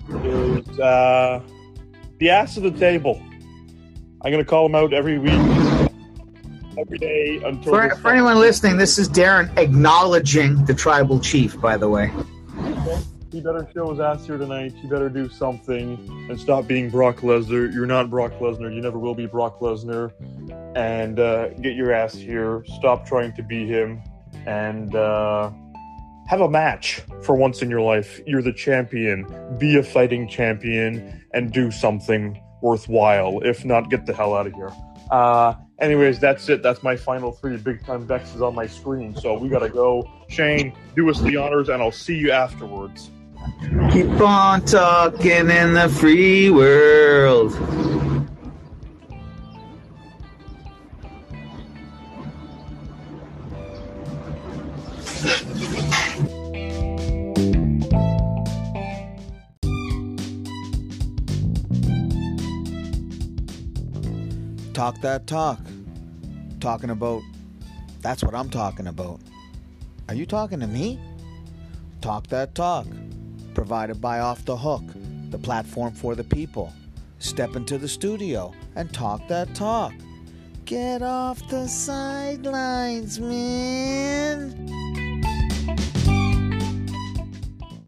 is 0.10 0.80
uh, 0.80 1.42
the 2.18 2.30
ass 2.30 2.58
of 2.58 2.64
the 2.64 2.72
table. 2.72 3.22
I'm 4.22 4.32
going 4.32 4.44
to 4.44 4.50
call 4.50 4.66
him 4.66 4.76
out 4.76 4.94
every 4.94 5.18
week, 5.18 5.92
every 6.78 6.98
day 6.98 7.42
until. 7.46 7.74
For, 7.74 7.96
for 7.96 8.12
anyone 8.12 8.40
listening, 8.40 8.78
this 8.78 8.98
is 8.98 9.08
Darren 9.08 9.56
acknowledging 9.58 10.66
the 10.66 10.74
tribal 10.74 11.20
chief. 11.20 11.60
By 11.60 11.78
the 11.78 11.90
way. 11.90 12.12
He 13.32 13.42
better 13.42 13.70
show 13.76 13.92
his 13.92 14.00
ass 14.00 14.26
here 14.26 14.40
tonight. 14.40 14.74
He 14.82 14.88
better 14.88 15.08
do 15.08 15.30
something 15.30 16.28
and 16.30 16.40
stop 16.40 16.66
being 16.68 16.90
Brock 16.90 17.18
Lesnar. 17.18 17.72
You're 17.72 17.86
not 17.86 18.10
Brock 18.10 18.32
Lesnar. 18.40 18.74
You 18.74 18.82
never 18.82 18.98
will 18.98 19.14
be 19.14 19.28
Brock 19.28 19.60
Lesnar. 19.60 20.12
And 20.76 21.20
uh, 21.20 21.50
get 21.50 21.76
your 21.76 21.94
ass 21.94 22.16
here. 22.16 22.64
Stop 22.78 23.06
trying 23.06 23.34
to 23.34 23.44
be 23.44 23.68
him. 23.68 24.02
And 24.48 24.96
uh, 24.96 25.52
have 26.30 26.42
a 26.42 26.50
match 26.50 27.02
for 27.24 27.36
once 27.36 27.64
in 27.64 27.72
your 27.72 27.82
life. 27.82 28.22
You're 28.28 28.44
the 28.44 28.54
champion. 28.54 29.26
Be 29.58 29.78
a 29.78 29.84
fighting 29.84 30.28
champion 30.28 31.26
and 31.34 31.52
do 31.52 31.72
something 31.72 32.40
worthwhile. 32.62 33.40
If 33.44 33.66
not, 33.66 33.90
get 33.90 34.06
the 34.06 34.14
hell 34.14 34.36
out 34.36 34.46
of 34.46 34.54
here. 34.54 34.72
Uh, 35.10 35.56
anyways, 35.80 36.20
that's 36.20 36.48
it. 36.48 36.62
That's 36.62 36.84
my 36.84 36.96
final 36.96 37.32
three 37.32 37.58
big 37.58 37.84
time 37.84 38.06
Vexes 38.06 38.44
on 38.44 38.54
my 38.54 38.68
screen. 38.68 39.16
So 39.16 39.40
we 39.40 39.50
gotta 39.50 39.70
go. 39.70 40.08
Shane, 40.28 40.72
do 40.96 41.10
us 41.10 41.20
the 41.20 41.36
honors, 41.36 41.68
and 41.68 41.82
I'll 41.82 41.92
see 41.92 42.18
you 42.18 42.30
afterwards. 42.30 43.10
Keep 43.92 44.22
on 44.22 44.64
talking 44.66 45.50
in 45.50 45.74
the 45.74 45.90
free 45.90 46.52
world. 46.52 47.54
Talk 64.90 65.02
that 65.02 65.28
talk. 65.28 65.60
Talking 66.60 66.90
about. 66.90 67.22
That's 68.02 68.24
what 68.24 68.34
I'm 68.34 68.50
talking 68.50 68.88
about. 68.88 69.20
Are 70.08 70.16
you 70.16 70.26
talking 70.26 70.60
to 70.62 70.66
me? 70.66 71.00
Talk 72.02 72.26
that 72.30 72.56
talk. 72.56 72.88
Provided 73.54 74.02
by 74.02 74.20
Off 74.20 74.44
the 74.46 74.58
Hook, 74.58 74.82
the 75.30 75.38
platform 75.38 75.94
for 75.94 76.16
the 76.16 76.24
people. 76.24 76.74
Step 77.20 77.56
into 77.56 77.78
the 77.78 77.88
studio 77.88 78.52
and 78.76 78.92
talk 78.92 79.28
that 79.28 79.54
talk. 79.54 79.94
Get 80.66 81.04
off 81.04 81.48
the 81.50 81.68
sidelines, 81.68 83.20
man. 83.20 84.99